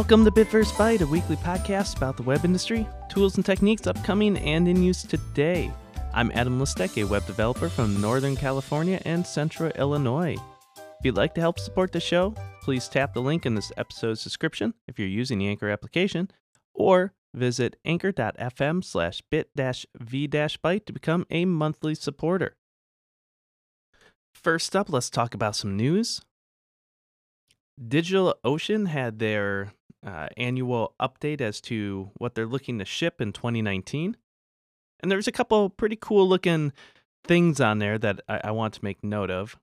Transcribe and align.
Welcome 0.00 0.24
to 0.24 0.30
Bit 0.30 0.48
First 0.48 0.74
Byte, 0.76 1.02
a 1.02 1.06
weekly 1.06 1.36
podcast 1.36 1.98
about 1.98 2.16
the 2.16 2.22
web 2.22 2.46
industry, 2.46 2.88
tools 3.10 3.36
and 3.36 3.44
techniques 3.44 3.86
upcoming 3.86 4.38
and 4.38 4.66
in 4.66 4.82
use 4.82 5.02
today. 5.02 5.70
I'm 6.14 6.32
Adam 6.34 6.58
Listek, 6.58 6.96
a 6.96 7.04
web 7.04 7.26
developer 7.26 7.68
from 7.68 8.00
Northern 8.00 8.34
California 8.34 9.02
and 9.04 9.26
Central 9.26 9.70
Illinois. 9.72 10.36
If 10.78 11.04
you'd 11.04 11.18
like 11.18 11.34
to 11.34 11.42
help 11.42 11.58
support 11.58 11.92
the 11.92 12.00
show, 12.00 12.34
please 12.62 12.88
tap 12.88 13.12
the 13.12 13.20
link 13.20 13.44
in 13.44 13.54
this 13.54 13.72
episode's 13.76 14.24
description 14.24 14.72
if 14.88 14.98
you're 14.98 15.06
using 15.06 15.38
the 15.38 15.48
Anchor 15.48 15.68
application, 15.68 16.30
or 16.72 17.12
visit 17.34 17.76
anchor.fm 17.84 18.82
slash 18.82 19.22
bit-v-byte 19.30 20.86
to 20.86 20.92
become 20.94 21.26
a 21.28 21.44
monthly 21.44 21.94
supporter. 21.94 22.56
First 24.32 24.74
up, 24.74 24.88
let's 24.88 25.10
talk 25.10 25.34
about 25.34 25.56
some 25.56 25.76
news. 25.76 26.22
DigitalOcean 27.78 28.88
had 28.88 29.18
their 29.18 29.74
uh, 30.06 30.28
annual 30.36 30.94
update 31.00 31.40
as 31.40 31.60
to 31.62 32.10
what 32.16 32.34
they're 32.34 32.46
looking 32.46 32.78
to 32.78 32.84
ship 32.84 33.20
in 33.20 33.32
2019. 33.32 34.16
And 35.00 35.10
there's 35.10 35.28
a 35.28 35.32
couple 35.32 35.70
pretty 35.70 35.96
cool 36.00 36.28
looking 36.28 36.72
things 37.24 37.60
on 37.60 37.78
there 37.78 37.98
that 37.98 38.20
I, 38.28 38.40
I 38.44 38.50
want 38.50 38.74
to 38.74 38.84
make 38.84 39.02
note 39.04 39.30
of. 39.30 39.58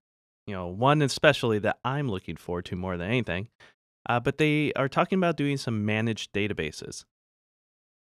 You 0.45 0.53
know, 0.53 0.67
one 0.67 1.01
especially 1.01 1.59
that 1.59 1.79
I'm 1.83 2.09
looking 2.09 2.37
forward 2.37 2.65
to 2.65 2.75
more 2.75 2.97
than 2.97 3.09
anything. 3.09 3.49
Uh, 4.07 4.19
but 4.19 4.37
they 4.37 4.71
are 4.73 4.87
talking 4.87 5.17
about 5.17 5.35
doing 5.35 5.57
some 5.57 5.85
managed 5.85 6.31
databases. 6.31 7.03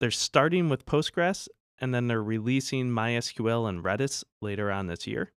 They're 0.00 0.10
starting 0.10 0.68
with 0.68 0.84
Postgres 0.84 1.46
and 1.78 1.94
then 1.94 2.08
they're 2.08 2.22
releasing 2.22 2.90
MySQL 2.90 3.68
and 3.68 3.84
Redis 3.84 4.24
later 4.40 4.70
on 4.70 4.88
this 4.88 5.06
year. 5.06 5.32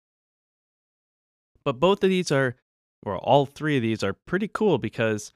But 1.64 1.80
both 1.80 2.02
of 2.04 2.10
these 2.10 2.30
are, 2.32 2.56
or 3.04 3.16
all 3.18 3.46
three 3.46 3.76
of 3.76 3.82
these 3.82 4.02
are 4.02 4.12
pretty 4.12 4.48
cool 4.48 4.78
because 4.78 5.32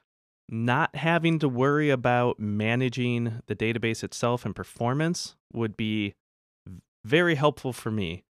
not 0.48 0.94
having 0.94 1.38
to 1.40 1.48
worry 1.48 1.90
about 1.90 2.38
managing 2.38 3.42
the 3.46 3.56
database 3.56 4.04
itself 4.04 4.44
and 4.44 4.54
performance 4.54 5.34
would 5.52 5.76
be 5.76 6.14
very 7.04 7.34
helpful 7.34 7.72
for 7.72 7.90
me. 7.90 8.24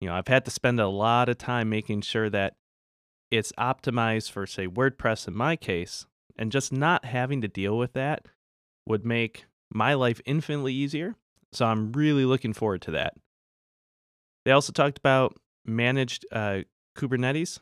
You 0.00 0.08
know, 0.08 0.14
I've 0.14 0.28
had 0.28 0.44
to 0.44 0.50
spend 0.50 0.80
a 0.80 0.88
lot 0.88 1.28
of 1.28 1.38
time 1.38 1.68
making 1.68 2.02
sure 2.02 2.30
that 2.30 2.54
it's 3.30 3.52
optimized 3.58 4.30
for, 4.30 4.46
say, 4.46 4.66
WordPress 4.66 5.28
in 5.28 5.34
my 5.34 5.56
case, 5.56 6.06
and 6.36 6.52
just 6.52 6.72
not 6.72 7.04
having 7.04 7.42
to 7.42 7.48
deal 7.48 7.76
with 7.76 7.92
that 7.94 8.26
would 8.86 9.04
make 9.04 9.44
my 9.72 9.92
life 9.94 10.20
infinitely 10.24 10.72
easier. 10.72 11.16
So 11.52 11.66
I'm 11.66 11.92
really 11.92 12.24
looking 12.24 12.52
forward 12.52 12.80
to 12.82 12.90
that. 12.92 13.14
They 14.44 14.52
also 14.52 14.72
talked 14.72 14.98
about 14.98 15.36
managed 15.66 16.24
uh, 16.32 16.60
Kubernetes. 16.96 17.60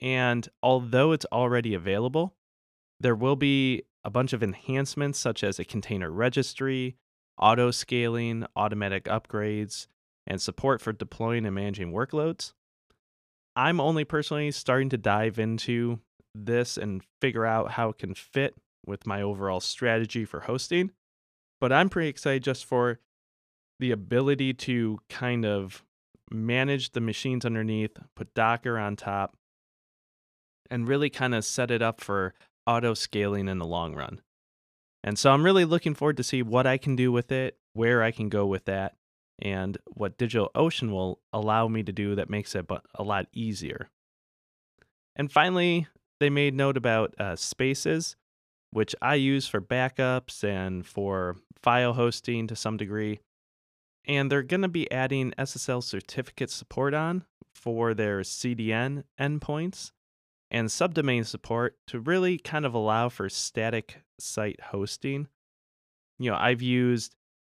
And 0.00 0.48
although 0.62 1.12
it's 1.12 1.26
already 1.26 1.74
available, 1.74 2.34
there 3.00 3.14
will 3.14 3.36
be 3.36 3.82
a 4.04 4.10
bunch 4.10 4.32
of 4.32 4.42
enhancements 4.42 5.18
such 5.18 5.42
as 5.42 5.58
a 5.58 5.64
container 5.64 6.10
registry, 6.10 6.96
auto 7.38 7.70
scaling, 7.70 8.46
automatic 8.54 9.04
upgrades, 9.04 9.86
and 10.26 10.40
support 10.40 10.80
for 10.80 10.92
deploying 10.92 11.46
and 11.46 11.54
managing 11.54 11.92
workloads. 11.92 12.52
I'm 13.56 13.80
only 13.80 14.04
personally 14.04 14.50
starting 14.52 14.90
to 14.90 14.98
dive 14.98 15.38
into 15.38 16.00
this 16.34 16.76
and 16.76 17.02
figure 17.20 17.46
out 17.46 17.72
how 17.72 17.90
it 17.90 17.98
can 17.98 18.14
fit 18.14 18.54
with 18.86 19.06
my 19.06 19.22
overall 19.22 19.60
strategy 19.60 20.24
for 20.24 20.40
hosting. 20.40 20.92
But 21.60 21.72
I'm 21.72 21.88
pretty 21.88 22.08
excited 22.08 22.44
just 22.44 22.64
for 22.64 23.00
the 23.80 23.90
ability 23.90 24.54
to 24.54 24.98
kind 25.08 25.44
of 25.44 25.84
manage 26.30 26.92
the 26.92 27.00
machines 27.00 27.44
underneath, 27.44 27.96
put 28.14 28.34
Docker 28.34 28.78
on 28.78 28.96
top, 28.96 29.36
and 30.70 30.86
really 30.86 31.10
kind 31.10 31.34
of 31.34 31.44
set 31.44 31.70
it 31.70 31.82
up 31.82 32.00
for 32.00 32.34
auto 32.66 32.94
scaling 32.94 33.48
in 33.48 33.58
the 33.58 33.66
long 33.66 33.94
run. 33.94 34.20
And 35.02 35.18
so 35.18 35.30
I'm 35.30 35.44
really 35.44 35.64
looking 35.64 35.94
forward 35.94 36.18
to 36.18 36.22
see 36.22 36.42
what 36.42 36.66
I 36.66 36.76
can 36.76 36.94
do 36.96 37.10
with 37.10 37.32
it, 37.32 37.56
where 37.72 38.02
I 38.02 38.10
can 38.10 38.28
go 38.28 38.46
with 38.46 38.66
that, 38.66 38.96
and 39.40 39.78
what 39.86 40.18
DigitalOcean 40.18 40.90
will 40.90 41.20
allow 41.32 41.68
me 41.68 41.82
to 41.82 41.92
do 41.92 42.14
that 42.14 42.28
makes 42.28 42.54
it 42.54 42.66
a 42.94 43.02
lot 43.02 43.26
easier. 43.32 43.88
And 45.16 45.32
finally, 45.32 45.86
they 46.18 46.30
made 46.30 46.54
note 46.54 46.76
about 46.76 47.14
uh, 47.18 47.36
spaces, 47.36 48.16
which 48.70 48.94
I 49.00 49.14
use 49.14 49.48
for 49.48 49.60
backups 49.60 50.44
and 50.44 50.86
for 50.86 51.36
file 51.62 51.94
hosting 51.94 52.46
to 52.48 52.56
some 52.56 52.76
degree. 52.76 53.20
And 54.06 54.30
they're 54.30 54.42
going 54.42 54.62
to 54.62 54.68
be 54.68 54.90
adding 54.90 55.32
SSL 55.38 55.82
certificate 55.82 56.50
support 56.50 56.94
on 56.94 57.24
for 57.54 57.94
their 57.94 58.20
CDN 58.20 59.04
endpoints 59.18 59.92
and 60.50 60.68
subdomain 60.68 61.24
support 61.24 61.76
to 61.86 62.00
really 62.00 62.38
kind 62.38 62.66
of 62.66 62.74
allow 62.74 63.08
for 63.08 63.28
static 63.28 64.02
site 64.18 64.60
hosting. 64.60 65.28
You 66.18 66.30
know, 66.30 66.36
I've 66.36 66.62
used 66.62 67.14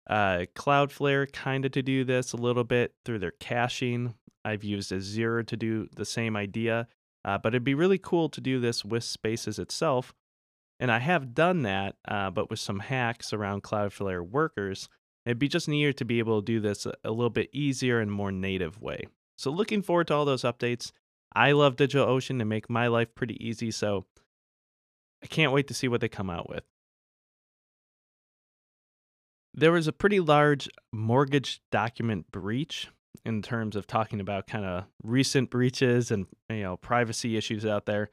uh, 0.08 0.44
Cloudflare 0.54 1.30
kind 1.32 1.64
of 1.64 1.72
to 1.72 1.82
do 1.82 2.04
this 2.04 2.32
a 2.32 2.36
little 2.36 2.64
bit 2.64 2.94
through 3.04 3.18
their 3.18 3.32
caching. 3.32 4.14
I've 4.44 4.64
used 4.64 4.92
Azure 4.92 5.42
to 5.42 5.56
do 5.56 5.88
the 5.96 6.04
same 6.04 6.36
idea, 6.36 6.86
uh, 7.24 7.38
but 7.38 7.54
it'd 7.54 7.64
be 7.64 7.74
really 7.74 7.98
cool 7.98 8.28
to 8.28 8.40
do 8.40 8.60
this 8.60 8.84
with 8.84 9.04
Spaces 9.04 9.58
itself. 9.58 10.14
And 10.78 10.90
I 10.90 10.98
have 10.98 11.34
done 11.34 11.62
that, 11.62 11.96
uh, 12.06 12.30
but 12.30 12.50
with 12.50 12.58
some 12.58 12.80
hacks 12.80 13.32
around 13.32 13.62
Cloudflare 13.62 14.26
workers. 14.26 14.88
It'd 15.24 15.38
be 15.38 15.48
just 15.48 15.68
neater 15.68 15.92
to 15.94 16.04
be 16.04 16.18
able 16.18 16.42
to 16.42 16.44
do 16.44 16.60
this 16.60 16.84
a, 16.84 16.92
a 17.04 17.10
little 17.10 17.30
bit 17.30 17.48
easier 17.52 18.00
and 18.00 18.12
more 18.12 18.30
native 18.30 18.80
way. 18.80 19.06
So, 19.38 19.50
looking 19.50 19.82
forward 19.82 20.08
to 20.08 20.14
all 20.14 20.24
those 20.24 20.42
updates. 20.42 20.92
I 21.34 21.52
love 21.52 21.76
DigitalOcean 21.76 22.38
to 22.38 22.44
make 22.44 22.70
my 22.70 22.86
life 22.86 23.14
pretty 23.14 23.44
easy, 23.44 23.70
so 23.70 24.04
I 25.22 25.26
can't 25.26 25.52
wait 25.52 25.68
to 25.68 25.74
see 25.74 25.88
what 25.88 26.00
they 26.00 26.08
come 26.08 26.30
out 26.30 26.48
with. 26.48 26.64
There 29.52 29.72
was 29.72 29.86
a 29.86 29.92
pretty 29.92 30.20
large 30.20 30.68
mortgage 30.92 31.60
document 31.70 32.30
breach 32.30 32.88
in 33.24 33.42
terms 33.42 33.76
of 33.76 33.86
talking 33.86 34.20
about 34.20 34.46
kind 34.46 34.64
of 34.64 34.84
recent 35.02 35.50
breaches 35.50 36.10
and 36.10 36.26
you 36.48 36.62
know 36.62 36.76
privacy 36.76 37.36
issues 37.36 37.64
out 37.64 37.86
there. 37.86 38.10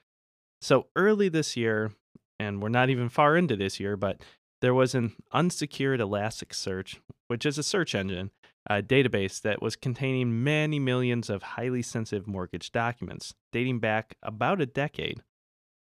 So 0.61 0.87
early 0.95 1.29
this 1.29 1.57
year, 1.57 1.91
and 2.39 2.61
we're 2.61 2.69
not 2.69 2.89
even 2.89 3.09
far 3.09 3.35
into 3.35 3.55
this 3.55 3.79
year, 3.79 3.97
but 3.97 4.21
there 4.61 4.73
was 4.73 4.93
an 4.93 5.13
unsecured 5.31 5.99
Elasticsearch, 5.99 6.99
which 7.27 7.45
is 7.45 7.57
a 7.57 7.63
search 7.63 7.95
engine, 7.95 8.29
a 8.69 8.81
database 8.81 9.41
that 9.41 9.61
was 9.61 9.75
containing 9.75 10.43
many 10.43 10.79
millions 10.79 11.29
of 11.29 11.43
highly 11.43 11.81
sensitive 11.81 12.27
mortgage 12.27 12.71
documents 12.71 13.33
dating 13.51 13.79
back 13.79 14.15
about 14.21 14.61
a 14.61 14.65
decade. 14.65 15.21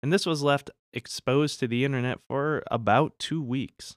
And 0.02 0.12
this 0.12 0.26
was 0.26 0.42
left 0.42 0.70
exposed 0.92 1.60
to 1.60 1.68
the 1.68 1.84
internet 1.84 2.18
for 2.28 2.62
about 2.70 3.18
two 3.18 3.42
weeks. 3.42 3.96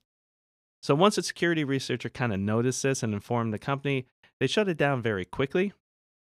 So 0.81 0.95
once 0.95 1.17
a 1.17 1.23
security 1.23 1.63
researcher 1.63 2.09
kind 2.09 2.31
of 2.31 2.39
noticed 2.39 2.83
this 2.83 3.03
and 3.03 3.13
informed 3.13 3.53
the 3.53 3.59
company, 3.59 4.07
they 4.39 4.47
shut 4.47 4.69
it 4.69 4.77
down 4.77 5.01
very 5.01 5.25
quickly. 5.25 5.73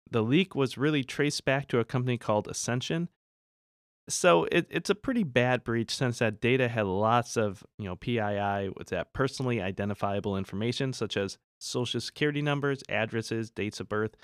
The 0.10 0.24
leak 0.24 0.56
was 0.56 0.78
really 0.78 1.04
traced 1.04 1.44
back 1.44 1.68
to 1.68 1.80
a 1.80 1.86
company 1.86 2.18
called 2.18 2.48
Ascension, 2.48 3.10
so 4.10 4.46
it, 4.52 4.68
it's 4.70 4.90
a 4.90 4.96
pretty 4.96 5.24
bad 5.24 5.64
breach 5.64 5.94
since 5.94 6.20
that 6.20 6.40
data 6.40 6.68
had 6.70 6.86
lots 6.86 7.36
of 7.36 7.64
you 7.78 7.86
know 7.86 7.96
PII, 7.96 8.70
what's 8.74 8.92
that 8.92 9.14
personally 9.14 9.62
identifiable 9.62 10.38
information 10.38 10.94
such 10.94 11.18
as 11.18 11.38
social 11.60 12.02
security 12.02 12.42
numbers, 12.42 12.84
addresses, 12.90 13.50
dates 13.50 13.80
of 13.80 13.90
birth, 13.90 14.16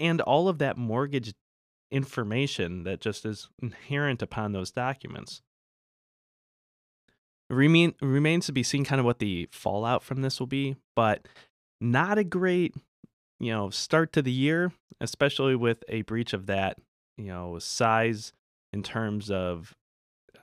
and 0.00 0.20
all 0.20 0.48
of 0.48 0.58
that 0.58 0.76
mortgage 0.76 1.34
information 1.90 2.84
that 2.84 3.00
just 3.00 3.24
is 3.24 3.48
inherent 3.62 4.22
upon 4.22 4.52
those 4.52 4.70
documents. 4.70 5.42
Remain, 7.50 7.94
remains 8.02 8.46
to 8.46 8.52
be 8.52 8.62
seen 8.62 8.84
kind 8.84 9.00
of 9.00 9.06
what 9.06 9.20
the 9.20 9.48
fallout 9.50 10.02
from 10.02 10.20
this 10.20 10.38
will 10.38 10.46
be, 10.46 10.76
but 10.94 11.26
not 11.80 12.18
a 12.18 12.24
great 12.24 12.74
you 13.40 13.52
know 13.52 13.70
start 13.70 14.12
to 14.12 14.22
the 14.22 14.32
year, 14.32 14.72
especially 15.00 15.54
with 15.54 15.82
a 15.88 16.02
breach 16.02 16.32
of 16.32 16.46
that 16.46 16.78
you 17.16 17.26
know 17.26 17.58
size 17.58 18.32
in 18.72 18.82
terms 18.82 19.30
of 19.30 19.74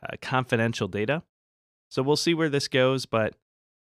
uh, 0.01 0.16
confidential 0.22 0.88
data. 0.88 1.22
So 1.89 2.01
we'll 2.01 2.16
see 2.16 2.33
where 2.33 2.50
this 2.50 2.68
goes, 2.68 3.06
but 3.06 3.36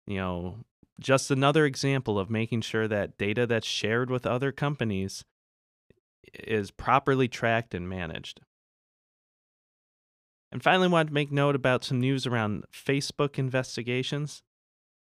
you 0.05 0.17
know, 0.17 0.57
just 0.99 1.31
another 1.31 1.65
example 1.65 2.19
of 2.19 2.29
making 2.29 2.61
sure 2.61 2.87
that 2.87 3.17
data 3.17 3.45
that's 3.47 3.67
shared 3.67 4.09
with 4.09 4.25
other 4.25 4.51
companies 4.51 5.25
is 6.33 6.71
properly 6.71 7.27
tracked 7.27 7.73
and 7.73 7.89
managed. 7.89 8.41
And 10.51 10.61
finally, 10.61 10.87
I 10.87 10.91
wanted 10.91 11.07
to 11.07 11.13
make 11.13 11.31
note 11.31 11.55
about 11.55 11.83
some 11.83 11.99
news 11.99 12.27
around 12.27 12.65
Facebook 12.71 13.39
investigations. 13.39 14.43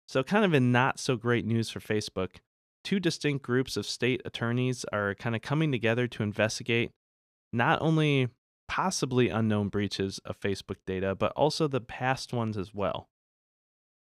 So, 0.07 0.23
kind 0.23 0.43
of 0.43 0.53
in 0.53 0.71
not 0.71 0.99
so 0.99 1.15
great 1.15 1.45
news 1.45 1.69
for 1.69 1.79
Facebook, 1.79 2.37
two 2.83 2.99
distinct 2.99 3.45
groups 3.45 3.77
of 3.77 3.85
state 3.85 4.21
attorneys 4.25 4.85
are 4.91 5.15
kind 5.15 5.35
of 5.35 5.41
coming 5.41 5.71
together 5.71 6.07
to 6.07 6.23
investigate 6.23 6.91
not 7.53 7.81
only 7.81 8.27
possibly 8.67 9.29
unknown 9.29 9.69
breaches 9.69 10.19
of 10.25 10.39
Facebook 10.39 10.77
data, 10.85 11.15
but 11.15 11.31
also 11.33 11.67
the 11.67 11.81
past 11.81 12.33
ones 12.33 12.57
as 12.57 12.73
well. 12.73 13.07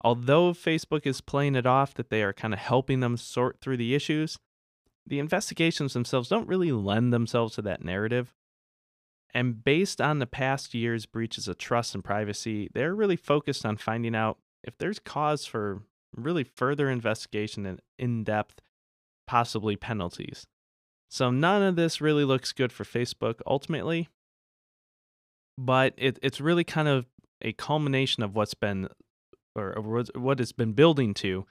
Although 0.04 0.54
Facebook 0.54 1.06
is 1.06 1.22
playing 1.22 1.56
it 1.56 1.66
off 1.66 1.94
that 1.94 2.10
they 2.10 2.24
are 2.24 2.34
kind 2.34 2.54
of 2.54 2.60
helping 2.60 3.02
them 3.02 3.18
sort 3.18 3.60
through 3.62 3.78
the 3.78 3.94
issues, 3.94 4.38
the 5.06 5.20
investigations 5.20 5.94
themselves 5.94 6.30
don't 6.30 6.48
really 6.48 6.72
lend 6.72 7.14
themselves 7.14 7.56
to 7.56 7.62
that 7.64 7.84
narrative. 7.84 8.34
And 9.34 9.64
based 9.64 10.02
on 10.02 10.20
the 10.20 10.26
past 10.26 10.74
year's 10.74 11.06
breaches 11.06 11.48
of 11.48 11.58
trust 11.58 11.96
and 11.96 12.04
privacy, 12.04 12.70
they're 12.74 12.96
really 12.96 13.16
focused 13.16 13.66
on 13.66 13.78
finding 13.78 14.16
out 14.16 14.38
if 14.64 14.78
there's 14.78 15.00
cause 15.00 15.46
for 15.46 15.84
really 16.16 16.44
further 16.44 16.90
investigation 16.90 17.66
and 17.66 17.82
in 17.98 18.24
depth, 18.24 18.62
possibly 19.28 19.76
penalties. 19.76 20.48
So 21.10 21.30
none 21.30 21.64
of 21.64 21.76
this 21.76 22.02
really 22.02 22.26
looks 22.26 22.52
good 22.52 22.72
for 22.72 22.84
Facebook 22.84 23.40
ultimately, 23.46 24.10
but 25.58 25.94
it, 25.98 26.20
it's 26.22 26.42
really 26.42 26.64
kind 26.64 26.88
of 26.88 27.06
a 27.42 27.54
culmination 27.54 28.24
of 28.24 28.36
what's 28.36 28.54
been 28.54 28.88
or, 29.56 30.04
what 30.16 30.40
it's 30.40 30.52
been 30.52 30.74
building 30.74 31.14
to 31.14 31.46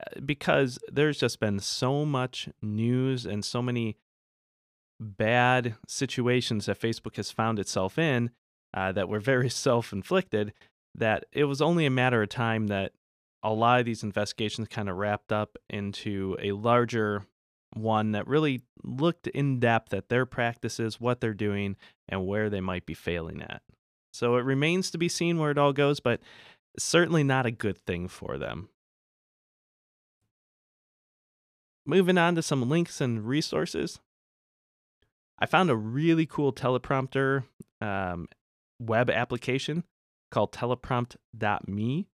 uh, 0.00 0.20
because 0.24 0.78
there's 0.90 1.18
just 1.18 1.40
been 1.40 1.58
so 1.58 2.04
much 2.04 2.48
news 2.62 3.26
and 3.26 3.44
so 3.44 3.62
many 3.62 3.96
bad 5.00 5.74
situations 5.86 6.66
that 6.66 6.80
Facebook 6.80 7.16
has 7.16 7.30
found 7.30 7.58
itself 7.58 7.98
in 7.98 8.30
uh, 8.74 8.92
that 8.92 9.08
were 9.08 9.20
very 9.20 9.50
self 9.50 9.92
inflicted 9.92 10.52
that 10.94 11.24
it 11.32 11.44
was 11.44 11.62
only 11.62 11.86
a 11.86 11.90
matter 11.90 12.22
of 12.22 12.28
time 12.28 12.66
that 12.66 12.92
a 13.42 13.52
lot 13.52 13.80
of 13.80 13.86
these 13.86 14.02
investigations 14.02 14.68
kind 14.68 14.88
of 14.88 14.96
wrapped 14.96 15.32
up 15.32 15.56
into 15.68 16.36
a 16.40 16.52
larger 16.52 17.26
one 17.74 18.12
that 18.12 18.28
really 18.28 18.62
looked 18.84 19.26
in 19.28 19.58
depth 19.58 19.94
at 19.94 20.08
their 20.08 20.26
practices, 20.26 21.00
what 21.00 21.20
they're 21.20 21.34
doing, 21.34 21.76
and 22.08 22.26
where 22.26 22.50
they 22.50 22.60
might 22.60 22.86
be 22.86 22.94
failing 22.94 23.42
at. 23.42 23.62
So 24.12 24.36
it 24.36 24.44
remains 24.44 24.90
to 24.90 24.98
be 24.98 25.08
seen 25.08 25.38
where 25.38 25.50
it 25.50 25.58
all 25.58 25.72
goes, 25.72 25.98
but 25.98 26.20
certainly 26.78 27.22
not 27.22 27.46
a 27.46 27.50
good 27.50 27.78
thing 27.78 28.08
for 28.08 28.38
them. 28.38 28.68
Moving 31.84 32.18
on 32.18 32.34
to 32.36 32.42
some 32.42 32.68
links 32.68 33.00
and 33.00 33.26
resources. 33.26 34.00
I 35.38 35.46
found 35.46 35.70
a 35.70 35.76
really 35.76 36.26
cool 36.26 36.52
teleprompter 36.52 37.44
um, 37.80 38.28
web 38.78 39.10
application 39.10 39.84
called 40.30 40.52
teleprompt.me. 40.52 42.06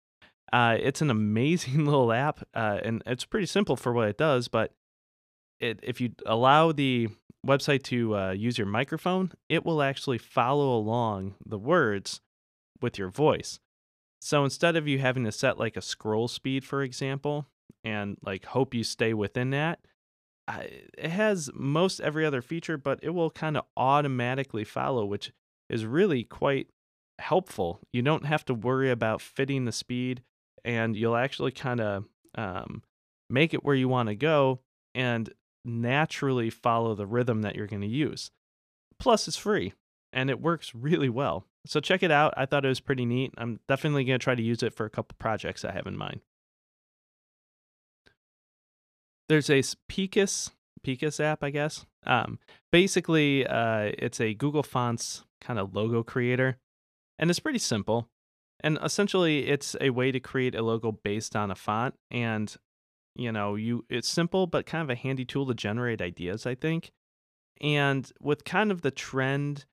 Uh, 0.53 0.77
it's 0.79 1.01
an 1.01 1.09
amazing 1.09 1.85
little 1.85 2.13
app, 2.13 2.47
uh, 2.53 2.79
and 2.83 3.03
it's 3.05 3.25
pretty 3.25 3.45
simple 3.45 3.75
for 3.75 3.91
what 3.91 4.07
it 4.07 4.17
does. 4.17 4.47
But 4.47 4.73
it, 5.59 5.79
if 5.83 5.99
you 5.99 6.11
allow 6.25 6.71
the 6.71 7.09
website 7.45 7.83
to 7.83 8.15
uh, 8.15 8.31
use 8.31 8.57
your 8.57 8.67
microphone, 8.67 9.33
it 9.49 9.65
will 9.65 9.81
actually 9.81 10.17
follow 10.17 10.77
along 10.77 11.35
the 11.45 11.59
words 11.59 12.21
with 12.81 12.97
your 12.97 13.09
voice. 13.09 13.59
So 14.21 14.43
instead 14.43 14.75
of 14.75 14.87
you 14.87 14.99
having 14.99 15.23
to 15.25 15.31
set 15.31 15.59
like 15.59 15.77
a 15.77 15.81
scroll 15.81 16.27
speed, 16.27 16.65
for 16.65 16.81
example, 16.81 17.47
and 17.83 18.17
like 18.23 18.45
hope 18.45 18.73
you 18.73 18.83
stay 18.83 19.13
within 19.13 19.51
that, 19.51 19.79
it 20.97 21.09
has 21.09 21.49
most 21.53 21.99
every 21.99 22.25
other 22.25 22.41
feature, 22.41 22.77
but 22.77 22.99
it 23.03 23.09
will 23.09 23.29
kind 23.29 23.57
of 23.57 23.65
automatically 23.75 24.63
follow, 24.63 25.05
which 25.05 25.31
is 25.69 25.85
really 25.85 26.23
quite 26.23 26.67
helpful. 27.19 27.81
You 27.91 28.01
don't 28.01 28.25
have 28.25 28.45
to 28.45 28.53
worry 28.53 28.89
about 28.89 29.21
fitting 29.21 29.65
the 29.65 29.71
speed, 29.71 30.23
and 30.63 30.95
you'll 30.95 31.17
actually 31.17 31.51
kind 31.51 31.81
of 31.81 32.05
um, 32.35 32.83
make 33.29 33.53
it 33.53 33.63
where 33.63 33.75
you 33.75 33.89
want 33.89 34.09
to 34.09 34.15
go 34.15 34.61
and 34.95 35.29
naturally 35.65 36.49
follow 36.49 36.95
the 36.95 37.05
rhythm 37.05 37.41
that 37.41 37.55
you're 37.55 37.67
going 37.67 37.81
to 37.81 37.87
use. 37.87 38.31
Plus, 38.99 39.27
it's 39.27 39.37
free 39.37 39.73
and 40.13 40.29
it 40.29 40.41
works 40.41 40.73
really 40.73 41.09
well. 41.09 41.45
So 41.67 41.79
check 41.79 42.01
it 42.01 42.11
out. 42.11 42.33
I 42.37 42.45
thought 42.45 42.65
it 42.65 42.69
was 42.69 42.79
pretty 42.79 43.05
neat. 43.05 43.33
I'm 43.37 43.59
definitely 43.67 44.05
going 44.05 44.19
to 44.19 44.23
try 44.23 44.35
to 44.35 44.41
use 44.41 44.63
it 44.63 44.73
for 44.73 44.85
a 44.85 44.89
couple 44.89 45.15
projects 45.19 45.65
I 45.65 45.71
have 45.71 45.87
in 45.87 45.97
mind. 45.97 46.21
There's 49.29 49.49
a 49.49 49.61
Picus 49.89 50.51
Picus 50.83 51.19
app, 51.19 51.43
I 51.43 51.49
guess. 51.49 51.85
Um, 52.05 52.39
basically, 52.71 53.45
uh, 53.45 53.91
it's 53.97 54.21
a 54.21 54.33
Google 54.33 54.63
Fonts 54.63 55.25
kind 55.41 55.59
of 55.59 55.75
logo 55.75 56.03
creator, 56.03 56.57
and 57.19 57.29
it's 57.29 57.39
pretty 57.39 57.59
simple. 57.59 58.07
And 58.61 58.79
essentially, 58.81 59.47
it's 59.47 59.75
a 59.81 59.89
way 59.89 60.11
to 60.11 60.19
create 60.19 60.55
a 60.55 60.61
logo 60.61 60.91
based 60.91 61.35
on 61.35 61.51
a 61.51 61.55
font. 61.55 61.95
And 62.09 62.55
you 63.15 63.31
know, 63.31 63.55
you 63.55 63.85
it's 63.89 64.07
simple 64.07 64.47
but 64.47 64.65
kind 64.65 64.83
of 64.83 64.89
a 64.89 64.95
handy 64.95 65.25
tool 65.25 65.45
to 65.47 65.53
generate 65.53 66.01
ideas. 66.01 66.45
I 66.45 66.55
think. 66.55 66.91
And 67.59 68.09
with 68.21 68.45
kind 68.45 68.71
of 68.71 68.81
the 68.81 68.91
trend 68.91 69.65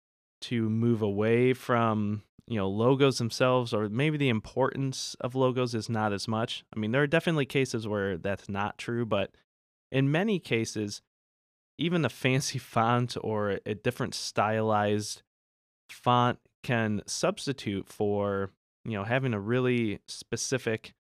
to 0.49 0.69
move 0.69 1.02
away 1.02 1.52
from 1.52 2.23
you 2.46 2.56
know 2.56 2.69
logos 2.69 3.19
themselves 3.19 3.73
or 3.73 3.88
maybe 3.88 4.19
the 4.19 4.29
importance 4.29 5.17
of 5.20 5.35
logos 5.35 5.75
is 5.75 5.88
not 5.88 6.12
as 6.12 6.29
much. 6.29 6.64
I 6.75 6.79
mean 6.79 6.93
there 6.93 7.02
are 7.02 7.06
definitely 7.06 7.46
cases 7.46 7.88
where 7.88 8.17
that's 8.17 8.49
not 8.49 8.79
true 8.79 9.06
but 9.06 9.31
in 9.91 10.11
many 10.11 10.38
cases, 10.38 11.00
even 11.79 12.05
a 12.05 12.08
fancy 12.25 12.58
font 12.58 13.17
or 13.23 13.61
a 13.64 13.75
different 13.75 14.14
stylized 14.14 15.23
font 15.91 16.38
can 16.62 17.02
substitute 17.06 17.88
for 17.88 18.50
you 18.85 18.93
know 18.93 19.05
having 19.05 19.32
a 19.32 19.41
really 19.41 20.00
specific 20.08 20.94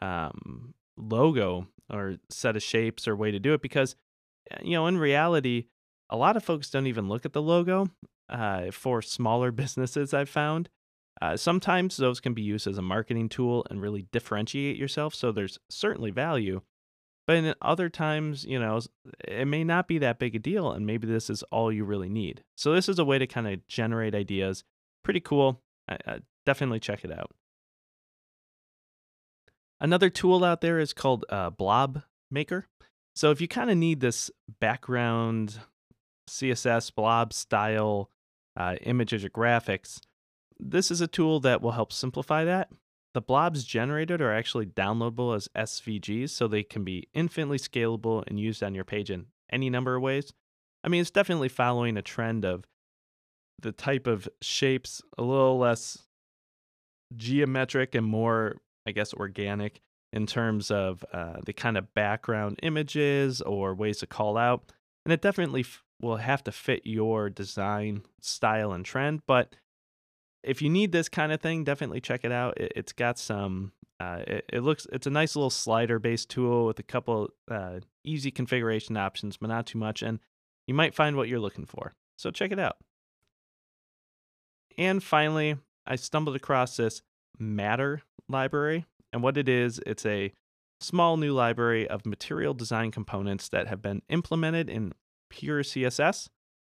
um, 0.00 0.74
logo 0.96 1.66
or 1.92 2.16
set 2.30 2.56
of 2.56 2.62
shapes 2.62 3.06
or 3.06 3.16
way 3.16 3.30
to 3.30 3.38
do 3.38 3.52
it 3.52 3.62
because 3.62 3.96
eh, 4.50 4.58
you 4.62 4.72
know 4.72 4.86
in 4.86 4.96
reality 4.96 5.66
a 6.08 6.16
lot 6.16 6.36
of 6.36 6.44
folks 6.44 6.70
don't 6.70 6.86
even 6.86 7.08
look 7.08 7.26
at 7.26 7.32
the 7.32 7.42
logo 7.42 7.88
uh, 8.30 8.70
for 8.70 9.02
smaller 9.02 9.50
businesses 9.62 10.14
i've 10.14 10.28
found 10.28 10.68
uh, 11.20 11.36
sometimes 11.36 11.98
those 11.98 12.18
can 12.18 12.32
be 12.32 12.40
used 12.40 12.66
as 12.66 12.78
a 12.78 12.82
marketing 12.82 13.28
tool 13.28 13.66
and 13.68 13.82
really 13.82 14.06
differentiate 14.12 14.76
yourself 14.76 15.14
so 15.14 15.30
there's 15.30 15.58
certainly 15.68 16.10
value 16.10 16.62
but 17.30 17.36
in 17.36 17.54
other 17.62 17.88
times, 17.88 18.44
you 18.44 18.58
know, 18.58 18.80
it 19.28 19.46
may 19.46 19.62
not 19.62 19.86
be 19.86 19.98
that 19.98 20.18
big 20.18 20.34
a 20.34 20.40
deal, 20.40 20.72
and 20.72 20.84
maybe 20.84 21.06
this 21.06 21.30
is 21.30 21.44
all 21.52 21.70
you 21.70 21.84
really 21.84 22.08
need. 22.08 22.42
So 22.56 22.72
this 22.74 22.88
is 22.88 22.98
a 22.98 23.04
way 23.04 23.18
to 23.18 23.26
kind 23.28 23.46
of 23.46 23.64
generate 23.68 24.16
ideas. 24.16 24.64
Pretty 25.04 25.20
cool. 25.20 25.60
I, 25.88 25.98
I 26.08 26.18
definitely 26.44 26.80
check 26.80 27.04
it 27.04 27.12
out. 27.12 27.30
Another 29.80 30.10
tool 30.10 30.42
out 30.42 30.60
there 30.60 30.80
is 30.80 30.92
called 30.92 31.24
uh, 31.28 31.50
Blob 31.50 32.02
Maker. 32.32 32.66
So 33.14 33.30
if 33.30 33.40
you 33.40 33.46
kind 33.46 33.70
of 33.70 33.76
need 33.76 34.00
this 34.00 34.32
background 34.58 35.60
CSS 36.28 36.92
blob 36.92 37.32
style 37.32 38.10
uh, 38.56 38.76
images 38.82 39.24
or 39.24 39.30
graphics, 39.30 40.00
this 40.58 40.90
is 40.90 41.00
a 41.00 41.06
tool 41.06 41.40
that 41.40 41.62
will 41.62 41.72
help 41.72 41.92
simplify 41.92 42.44
that. 42.44 42.70
The 43.12 43.20
blobs 43.20 43.64
generated 43.64 44.20
are 44.20 44.32
actually 44.32 44.66
downloadable 44.66 45.34
as 45.34 45.48
SVGs, 45.56 46.30
so 46.30 46.46
they 46.46 46.62
can 46.62 46.84
be 46.84 47.08
infinitely 47.12 47.58
scalable 47.58 48.22
and 48.26 48.38
used 48.38 48.62
on 48.62 48.74
your 48.74 48.84
page 48.84 49.10
in 49.10 49.26
any 49.50 49.68
number 49.68 49.96
of 49.96 50.02
ways. 50.02 50.32
I 50.84 50.88
mean, 50.88 51.00
it's 51.00 51.10
definitely 51.10 51.48
following 51.48 51.96
a 51.96 52.02
trend 52.02 52.44
of 52.44 52.64
the 53.60 53.72
type 53.72 54.06
of 54.06 54.28
shapes 54.40 55.02
a 55.18 55.22
little 55.22 55.58
less 55.58 55.98
geometric 57.16 57.94
and 57.94 58.06
more, 58.06 58.56
I 58.86 58.92
guess, 58.92 59.12
organic 59.12 59.80
in 60.12 60.26
terms 60.26 60.70
of 60.70 61.04
uh, 61.12 61.38
the 61.44 61.52
kind 61.52 61.76
of 61.76 61.92
background 61.94 62.58
images 62.62 63.40
or 63.42 63.74
ways 63.74 63.98
to 63.98 64.06
call 64.06 64.36
out. 64.36 64.72
And 65.04 65.12
it 65.12 65.22
definitely 65.22 65.60
f- 65.60 65.82
will 66.00 66.16
have 66.16 66.42
to 66.44 66.52
fit 66.52 66.82
your 66.84 67.30
design 67.30 68.02
style 68.20 68.72
and 68.72 68.84
trend, 68.84 69.22
but 69.26 69.54
if 70.42 70.62
you 70.62 70.70
need 70.70 70.92
this 70.92 71.08
kind 71.08 71.32
of 71.32 71.40
thing, 71.40 71.64
definitely 71.64 72.00
check 72.00 72.24
it 72.24 72.32
out. 72.32 72.58
It, 72.58 72.72
has 72.74 72.92
got 72.92 73.18
some. 73.18 73.72
Uh, 73.98 74.22
it, 74.26 74.44
it, 74.52 74.60
looks. 74.60 74.86
It's 74.92 75.06
a 75.06 75.10
nice 75.10 75.36
little 75.36 75.50
slider-based 75.50 76.30
tool 76.30 76.66
with 76.66 76.78
a 76.78 76.82
couple 76.82 77.30
uh, 77.50 77.80
easy 78.04 78.30
configuration 78.30 78.96
options, 78.96 79.36
but 79.36 79.48
not 79.48 79.66
too 79.66 79.78
much, 79.78 80.02
and 80.02 80.18
you 80.66 80.74
might 80.74 80.94
find 80.94 81.16
what 81.16 81.28
you're 81.28 81.40
looking 81.40 81.66
for. 81.66 81.92
So 82.16 82.30
check 82.30 82.52
it 82.52 82.58
out. 82.58 82.76
And 84.78 85.02
finally, 85.02 85.56
I 85.86 85.96
stumbled 85.96 86.36
across 86.36 86.76
this 86.76 87.02
Matter 87.38 88.02
library, 88.28 88.86
and 89.12 89.22
what 89.22 89.36
it 89.36 89.48
is, 89.48 89.80
it's 89.86 90.04
a 90.04 90.32
small 90.80 91.16
new 91.16 91.32
library 91.32 91.88
of 91.88 92.06
material 92.06 92.54
design 92.54 92.90
components 92.90 93.48
that 93.48 93.66
have 93.66 93.82
been 93.82 94.02
implemented 94.08 94.68
in 94.68 94.92
pure 95.30 95.62
CSS. 95.62 96.28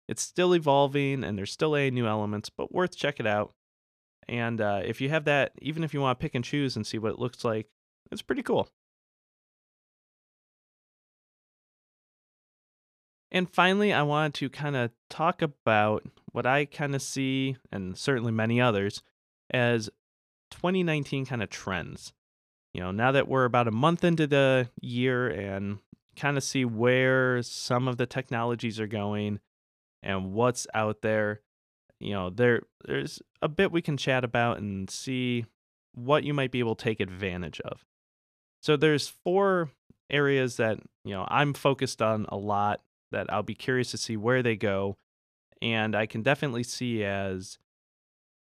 It's 0.07 0.21
still 0.21 0.53
evolving 0.53 1.23
and 1.23 1.37
there's 1.37 1.51
still 1.51 1.75
a 1.75 1.89
new 1.89 2.07
elements, 2.07 2.49
but 2.49 2.73
worth 2.73 2.95
check 2.95 3.19
it 3.19 3.27
out. 3.27 3.53
And 4.27 4.59
uh, 4.59 4.81
if 4.83 4.99
you 4.99 5.09
have 5.09 5.25
that, 5.25 5.53
even 5.61 5.83
if 5.83 5.93
you 5.93 6.01
want 6.01 6.19
to 6.19 6.21
pick 6.21 6.35
and 6.35 6.43
choose 6.43 6.75
and 6.75 6.85
see 6.85 6.97
what 6.97 7.13
it 7.13 7.19
looks 7.19 7.45
like, 7.45 7.67
it's 8.11 8.21
pretty 8.21 8.43
cool. 8.43 8.69
And 13.31 13.49
finally, 13.49 13.93
I 13.93 14.03
wanted 14.03 14.33
to 14.35 14.49
kind 14.49 14.75
of 14.75 14.91
talk 15.09 15.41
about 15.41 16.03
what 16.31 16.45
I 16.45 16.65
kind 16.65 16.95
of 16.95 17.01
see, 17.01 17.57
and 17.71 17.97
certainly 17.97 18.31
many 18.31 18.61
others, 18.61 19.03
as 19.51 19.89
2019 20.51 21.25
kind 21.25 21.43
of 21.43 21.49
trends. 21.49 22.13
You 22.73 22.81
know, 22.81 22.91
now 22.91 23.11
that 23.11 23.27
we're 23.27 23.45
about 23.45 23.67
a 23.67 23.71
month 23.71 24.03
into 24.03 24.27
the 24.27 24.69
year 24.81 25.27
and 25.27 25.79
kind 26.17 26.37
of 26.37 26.43
see 26.43 26.65
where 26.65 27.41
some 27.43 27.87
of 27.87 27.97
the 27.97 28.05
technologies 28.05 28.79
are 28.79 28.87
going 28.87 29.39
and 30.03 30.33
what's 30.33 30.67
out 30.73 31.01
there, 31.01 31.41
you 31.99 32.11
know, 32.11 32.29
there 32.29 32.61
there's 32.85 33.21
a 33.41 33.47
bit 33.47 33.71
we 33.71 33.81
can 33.81 33.97
chat 33.97 34.23
about 34.23 34.57
and 34.57 34.89
see 34.89 35.45
what 35.93 36.23
you 36.23 36.33
might 36.33 36.51
be 36.51 36.59
able 36.59 36.75
to 36.75 36.83
take 36.83 36.99
advantage 36.99 37.59
of. 37.61 37.85
So 38.61 38.75
there's 38.75 39.07
four 39.07 39.71
areas 40.09 40.57
that, 40.57 40.79
you 41.03 41.13
know, 41.13 41.25
I'm 41.29 41.53
focused 41.53 42.01
on 42.01 42.25
a 42.29 42.37
lot 42.37 42.81
that 43.11 43.31
I'll 43.31 43.43
be 43.43 43.55
curious 43.55 43.91
to 43.91 43.97
see 43.97 44.17
where 44.17 44.43
they 44.43 44.55
go 44.55 44.97
and 45.61 45.95
I 45.95 46.05
can 46.05 46.21
definitely 46.21 46.63
see 46.63 47.03
as 47.03 47.57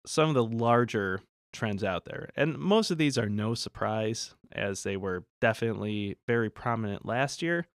some 0.05 0.29
of 0.29 0.36
the 0.36 0.43
larger 0.43 1.22
trends 1.53 1.83
out 1.83 2.05
there. 2.05 2.29
And 2.36 2.57
most 2.57 2.91
of 2.91 2.98
these 2.98 3.17
are 3.17 3.29
no 3.29 3.53
surprise, 3.53 4.33
as 4.51 4.83
they 4.83 4.98
were 4.98 5.25
definitely 5.39 6.17
very 6.27 6.50
prominent 6.50 7.05
last 7.05 7.41
year. 7.41 7.67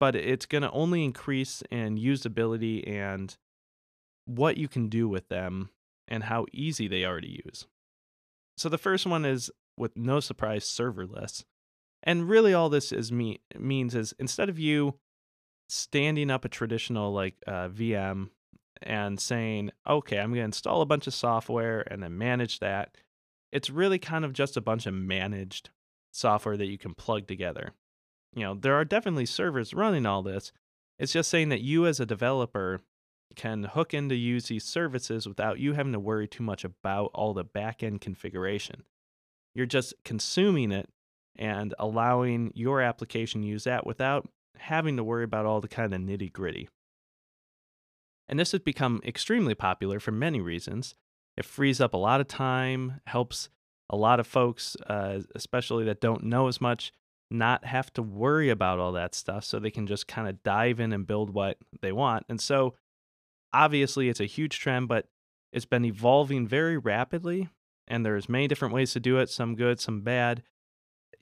But 0.00 0.14
it's 0.14 0.46
going 0.46 0.62
to 0.62 0.70
only 0.72 1.04
increase 1.04 1.62
in 1.70 1.96
usability 1.96 2.86
and 2.86 3.36
what 4.26 4.56
you 4.56 4.68
can 4.68 4.88
do 4.88 5.08
with 5.08 5.28
them 5.28 5.70
and 6.08 6.24
how 6.24 6.46
easy 6.52 6.88
they 6.88 7.04
are 7.04 7.20
to 7.20 7.28
use. 7.28 7.66
So 8.56 8.68
the 8.68 8.78
first 8.78 9.06
one 9.06 9.24
is 9.24 9.50
with 9.76 9.96
no 9.96 10.20
surprise 10.20 10.64
serverless. 10.64 11.44
And 12.02 12.28
really 12.28 12.52
all 12.52 12.68
this 12.68 12.92
is 12.92 13.10
me 13.10 13.40
means 13.58 13.94
is 13.94 14.14
instead 14.18 14.48
of 14.48 14.58
you 14.58 14.98
standing 15.68 16.30
up 16.30 16.44
a 16.44 16.48
traditional 16.48 17.12
like 17.12 17.36
uh, 17.46 17.68
VM 17.68 18.28
and 18.82 19.18
saying, 19.18 19.70
okay, 19.88 20.18
I'm 20.18 20.30
going 20.30 20.40
to 20.40 20.44
install 20.44 20.82
a 20.82 20.86
bunch 20.86 21.06
of 21.06 21.14
software 21.14 21.80
and 21.90 22.02
then 22.02 22.18
manage 22.18 22.60
that, 22.60 22.94
it's 23.54 23.70
really 23.70 24.00
kind 24.00 24.24
of 24.24 24.32
just 24.32 24.56
a 24.56 24.60
bunch 24.60 24.84
of 24.84 24.92
managed 24.92 25.70
software 26.10 26.56
that 26.56 26.66
you 26.66 26.76
can 26.76 26.92
plug 26.92 27.28
together. 27.28 27.70
You 28.34 28.42
know, 28.42 28.54
there 28.54 28.74
are 28.74 28.84
definitely 28.84 29.26
servers 29.26 29.72
running 29.72 30.06
all 30.06 30.24
this. 30.24 30.52
It's 30.98 31.12
just 31.12 31.30
saying 31.30 31.50
that 31.50 31.62
you 31.62 31.86
as 31.86 32.00
a 32.00 32.06
developer 32.06 32.80
can 33.36 33.62
hook 33.62 33.94
in 33.94 34.08
to 34.08 34.16
use 34.16 34.48
these 34.48 34.64
services 34.64 35.28
without 35.28 35.60
you 35.60 35.74
having 35.74 35.92
to 35.92 36.00
worry 36.00 36.26
too 36.26 36.42
much 36.42 36.64
about 36.64 37.12
all 37.14 37.32
the 37.32 37.44
backend 37.44 38.00
configuration. 38.00 38.82
You're 39.54 39.66
just 39.66 39.94
consuming 40.04 40.72
it 40.72 40.88
and 41.36 41.74
allowing 41.78 42.50
your 42.56 42.80
application 42.80 43.42
to 43.42 43.46
use 43.46 43.64
that 43.64 43.86
without 43.86 44.28
having 44.56 44.96
to 44.96 45.04
worry 45.04 45.24
about 45.24 45.46
all 45.46 45.60
the 45.60 45.68
kind 45.68 45.94
of 45.94 46.00
nitty 46.00 46.32
gritty. 46.32 46.68
And 48.28 48.38
this 48.38 48.50
has 48.50 48.60
become 48.62 49.00
extremely 49.04 49.54
popular 49.54 50.00
for 50.00 50.10
many 50.10 50.40
reasons. 50.40 50.96
It 51.36 51.44
frees 51.44 51.80
up 51.80 51.94
a 51.94 51.98
lot 51.98 52.20
of 52.20 52.28
time, 52.28 53.00
helps 53.06 53.48
a 53.90 53.96
lot 53.96 54.20
of 54.20 54.26
folks, 54.26 54.76
uh, 54.86 55.20
especially 55.34 55.84
that 55.84 56.00
don't 56.00 56.24
know 56.24 56.48
as 56.48 56.60
much, 56.60 56.92
not 57.30 57.64
have 57.64 57.92
to 57.94 58.02
worry 58.02 58.50
about 58.50 58.78
all 58.78 58.92
that 58.92 59.14
stuff 59.14 59.44
so 59.44 59.58
they 59.58 59.70
can 59.70 59.86
just 59.86 60.06
kind 60.06 60.28
of 60.28 60.42
dive 60.42 60.80
in 60.80 60.92
and 60.92 61.06
build 61.06 61.30
what 61.30 61.58
they 61.82 61.92
want. 61.92 62.24
And 62.28 62.40
so, 62.40 62.74
obviously, 63.52 64.08
it's 64.08 64.20
a 64.20 64.26
huge 64.26 64.58
trend, 64.58 64.88
but 64.88 65.06
it's 65.52 65.64
been 65.64 65.84
evolving 65.84 66.46
very 66.46 66.78
rapidly. 66.78 67.48
And 67.86 68.04
there's 68.04 68.28
many 68.28 68.48
different 68.48 68.72
ways 68.72 68.92
to 68.92 69.00
do 69.00 69.18
it, 69.18 69.28
some 69.28 69.54
good, 69.54 69.78
some 69.78 70.00
bad, 70.00 70.42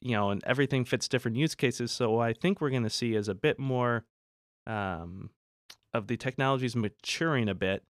you 0.00 0.12
know, 0.12 0.30
and 0.30 0.42
everything 0.44 0.84
fits 0.84 1.08
different 1.08 1.36
use 1.36 1.54
cases. 1.54 1.90
So, 1.90 2.20
I 2.20 2.32
think 2.32 2.60
we're 2.60 2.70
going 2.70 2.82
to 2.84 2.90
see 2.90 3.14
is 3.14 3.28
a 3.28 3.34
bit 3.34 3.58
more 3.58 4.04
um, 4.66 5.30
of 5.94 6.06
the 6.06 6.16
technologies 6.16 6.76
maturing 6.76 7.48
a 7.48 7.54
bit 7.54 7.82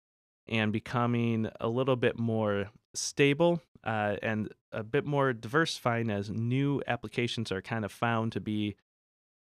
and 0.51 0.71
becoming 0.73 1.49
a 1.61 1.69
little 1.69 1.95
bit 1.95 2.19
more 2.19 2.69
stable 2.93 3.61
uh, 3.85 4.17
and 4.21 4.53
a 4.71 4.83
bit 4.83 5.05
more 5.05 5.33
diversifying 5.33 6.11
as 6.11 6.29
new 6.29 6.81
applications 6.87 7.51
are 7.51 7.61
kind 7.61 7.85
of 7.85 7.91
found 7.91 8.33
to 8.33 8.41
be, 8.41 8.75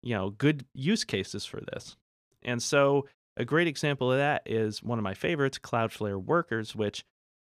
you 0.03 0.15
know, 0.15 0.31
good 0.31 0.67
use 0.75 1.03
cases 1.03 1.45
for 1.45 1.61
this. 1.73 1.97
And 2.43 2.63
so 2.63 3.07
a 3.37 3.45
great 3.45 3.67
example 3.67 4.13
of 4.13 4.19
that 4.19 4.43
is 4.45 4.83
one 4.83 4.99
of 4.99 5.03
my 5.03 5.15
favorites, 5.15 5.59
Cloudflare 5.59 6.23
Workers, 6.23 6.77
which 6.77 7.05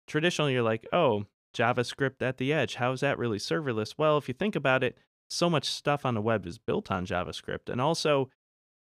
traditionally 0.08 0.54
you're 0.54 0.62
like, 0.62 0.88
oh, 0.94 1.26
JavaScript 1.56 2.22
at 2.22 2.38
the 2.38 2.54
edge. 2.54 2.76
How 2.76 2.92
is 2.92 3.02
that 3.02 3.18
really 3.18 3.40
serverless? 3.40 3.96
Well, 3.98 4.18
if 4.18 4.28
you 4.28 4.34
think 4.34 4.56
about 4.56 4.84
it, 4.84 4.98
so 5.30 5.50
much 5.50 5.66
stuff 5.66 6.06
on 6.06 6.14
the 6.14 6.22
web 6.22 6.46
is 6.46 6.60
built 6.60 6.92
on 6.92 7.06
JavaScript. 7.06 7.70
And 7.70 7.82
also, 7.82 8.30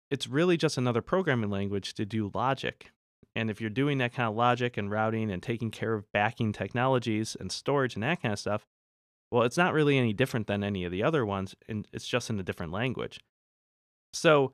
it's 0.09 0.27
really 0.27 0.57
just 0.57 0.77
another 0.77 1.01
programming 1.01 1.49
language 1.49 1.93
to 1.95 2.05
do 2.05 2.31
logic. 2.33 2.91
And 3.35 3.49
if 3.49 3.61
you're 3.61 3.69
doing 3.69 3.97
that 3.99 4.13
kind 4.13 4.29
of 4.29 4.35
logic 4.35 4.77
and 4.77 4.91
routing 4.91 5.31
and 5.31 5.41
taking 5.41 5.71
care 5.71 5.93
of 5.93 6.11
backing 6.11 6.53
technologies 6.53 7.35
and 7.39 7.51
storage 7.51 7.95
and 7.95 8.03
that 8.03 8.21
kind 8.21 8.33
of 8.33 8.39
stuff, 8.39 8.65
well, 9.31 9.43
it's 9.43 9.57
not 9.57 9.73
really 9.73 9.97
any 9.97 10.13
different 10.13 10.47
than 10.47 10.63
any 10.63 10.85
of 10.85 10.91
the 10.91 11.03
other 11.03 11.25
ones, 11.25 11.55
and 11.67 11.87
it's 11.91 12.07
just 12.07 12.29
in 12.29 12.39
a 12.39 12.43
different 12.43 12.71
language. 12.71 13.19
So 14.13 14.53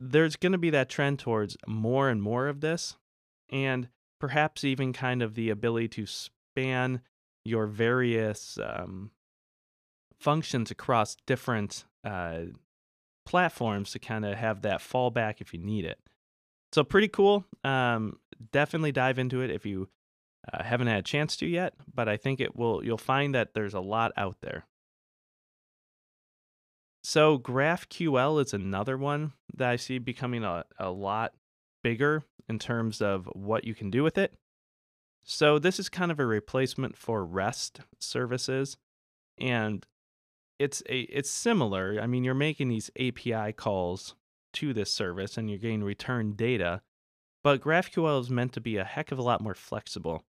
there's 0.00 0.36
going 0.36 0.52
to 0.52 0.58
be 0.58 0.70
that 0.70 0.88
trend 0.88 1.18
towards 1.18 1.56
more 1.66 2.08
and 2.08 2.22
more 2.22 2.48
of 2.48 2.60
this, 2.60 2.96
and 3.50 3.88
perhaps 4.20 4.64
even 4.64 4.92
kind 4.92 5.22
of 5.22 5.34
the 5.34 5.50
ability 5.50 5.88
to 5.88 6.06
span 6.06 7.00
your 7.44 7.66
various 7.66 8.58
um, 8.62 9.10
functions 10.18 10.70
across 10.70 11.16
different 11.26 11.84
uh, 12.04 12.42
platforms 13.24 13.90
to 13.92 13.98
kind 13.98 14.24
of 14.24 14.36
have 14.36 14.62
that 14.62 14.80
fallback 14.80 15.40
if 15.40 15.52
you 15.52 15.60
need 15.60 15.84
it. 15.84 15.98
So 16.76 16.84
pretty 16.84 17.08
cool. 17.08 17.46
Um, 17.64 18.18
definitely 18.52 18.92
dive 18.92 19.18
into 19.18 19.40
it 19.40 19.50
if 19.50 19.64
you 19.64 19.88
uh, 20.52 20.62
haven't 20.62 20.88
had 20.88 20.98
a 20.98 21.02
chance 21.02 21.34
to 21.36 21.46
yet, 21.46 21.72
but 21.94 22.06
I 22.06 22.18
think 22.18 22.38
it 22.38 22.54
will. 22.54 22.84
You'll 22.84 22.98
find 22.98 23.34
that 23.34 23.54
there's 23.54 23.72
a 23.72 23.80
lot 23.80 24.12
out 24.18 24.36
there. 24.42 24.66
So 27.02 27.38
GraphQL 27.38 28.44
is 28.44 28.52
another 28.52 28.98
one 28.98 29.32
that 29.54 29.70
I 29.70 29.76
see 29.76 29.96
becoming 29.96 30.44
a, 30.44 30.66
a 30.78 30.90
lot 30.90 31.32
bigger 31.82 32.24
in 32.46 32.58
terms 32.58 33.00
of 33.00 33.24
what 33.32 33.64
you 33.64 33.74
can 33.74 33.90
do 33.90 34.02
with 34.02 34.18
it. 34.18 34.34
So 35.24 35.58
this 35.58 35.78
is 35.80 35.88
kind 35.88 36.10
of 36.10 36.20
a 36.20 36.26
replacement 36.26 36.94
for 36.94 37.24
REST 37.24 37.80
services, 37.98 38.76
and 39.38 39.86
it's 40.58 40.82
a 40.90 41.00
it's 41.04 41.30
similar. 41.30 41.98
I 42.02 42.06
mean, 42.06 42.22
you're 42.22 42.34
making 42.34 42.68
these 42.68 42.90
API 43.00 43.54
calls 43.54 44.14
to 44.56 44.72
this 44.72 44.92
service 44.92 45.36
and 45.36 45.48
you're 45.48 45.58
getting 45.58 45.82
return 45.82 46.32
data, 46.32 46.82
but 47.42 47.60
GraphQL 47.60 48.20
is 48.20 48.30
meant 48.30 48.52
to 48.54 48.60
be 48.60 48.76
a 48.76 48.84
heck 48.84 49.12
of 49.12 49.18
a 49.18 49.22
lot 49.22 49.40
more 49.40 49.54
flexible. 49.54 50.24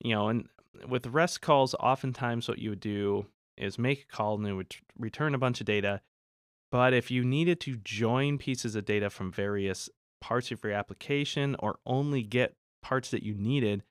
You 0.00 0.14
know, 0.14 0.28
and 0.28 0.48
with 0.88 1.06
REST 1.06 1.40
calls, 1.40 1.74
oftentimes 1.74 2.48
what 2.48 2.58
you 2.58 2.70
would 2.70 2.80
do 2.80 3.26
is 3.56 3.78
make 3.78 4.02
a 4.02 4.16
call 4.16 4.36
and 4.36 4.46
it 4.46 4.54
would 4.54 4.74
return 4.98 5.34
a 5.34 5.38
bunch 5.38 5.60
of 5.60 5.66
data. 5.66 6.00
But 6.72 6.92
if 6.92 7.10
you 7.10 7.24
needed 7.24 7.60
to 7.60 7.76
join 7.76 8.38
pieces 8.38 8.74
of 8.74 8.84
data 8.84 9.10
from 9.10 9.30
various 9.30 9.88
parts 10.20 10.50
of 10.50 10.64
your 10.64 10.72
application 10.72 11.54
or 11.58 11.78
only 11.86 12.22
get 12.22 12.56
parts 12.82 13.10
that 13.10 13.22
you 13.22 13.34
needed, 13.34 13.84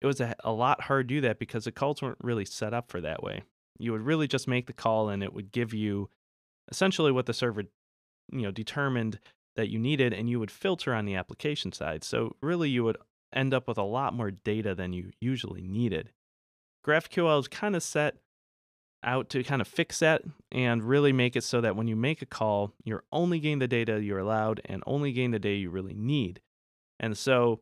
it 0.00 0.06
was 0.06 0.20
a, 0.20 0.34
a 0.42 0.52
lot 0.52 0.82
harder 0.82 1.02
to 1.02 1.08
do 1.08 1.20
that 1.22 1.38
because 1.38 1.64
the 1.64 1.72
calls 1.72 2.00
weren't 2.00 2.18
really 2.22 2.44
set 2.44 2.72
up 2.72 2.90
for 2.90 3.00
that 3.00 3.22
way 3.22 3.42
you 3.78 3.92
would 3.92 4.02
really 4.02 4.28
just 4.28 4.48
make 4.48 4.66
the 4.66 4.72
call 4.72 5.08
and 5.08 5.22
it 5.22 5.32
would 5.32 5.52
give 5.52 5.74
you 5.74 6.08
essentially 6.70 7.12
what 7.12 7.26
the 7.26 7.34
server 7.34 7.64
you 8.30 8.42
know 8.42 8.50
determined 8.50 9.18
that 9.56 9.68
you 9.68 9.78
needed 9.78 10.12
and 10.12 10.28
you 10.28 10.40
would 10.40 10.50
filter 10.50 10.94
on 10.94 11.04
the 11.04 11.14
application 11.14 11.72
side. 11.72 12.04
So 12.04 12.36
really 12.42 12.68
you 12.68 12.84
would 12.84 12.96
end 13.32 13.54
up 13.54 13.68
with 13.68 13.78
a 13.78 13.82
lot 13.82 14.14
more 14.14 14.30
data 14.30 14.74
than 14.74 14.92
you 14.92 15.10
usually 15.20 15.62
needed. 15.62 16.10
Graphql 16.84 17.40
is 17.40 17.48
kind 17.48 17.76
of 17.76 17.82
set 17.82 18.16
out 19.02 19.28
to 19.30 19.44
kind 19.44 19.60
of 19.60 19.68
fix 19.68 19.98
that 19.98 20.22
and 20.50 20.82
really 20.82 21.12
make 21.12 21.36
it 21.36 21.44
so 21.44 21.60
that 21.60 21.76
when 21.76 21.86
you 21.86 21.94
make 21.94 22.22
a 22.22 22.26
call 22.26 22.72
you're 22.84 23.04
only 23.12 23.38
getting 23.38 23.58
the 23.58 23.68
data 23.68 24.02
you're 24.02 24.18
allowed 24.18 24.62
and 24.64 24.82
only 24.86 25.12
getting 25.12 25.30
the 25.30 25.38
data 25.38 25.58
you 25.58 25.70
really 25.70 25.94
need. 25.94 26.40
And 26.98 27.16
so 27.16 27.60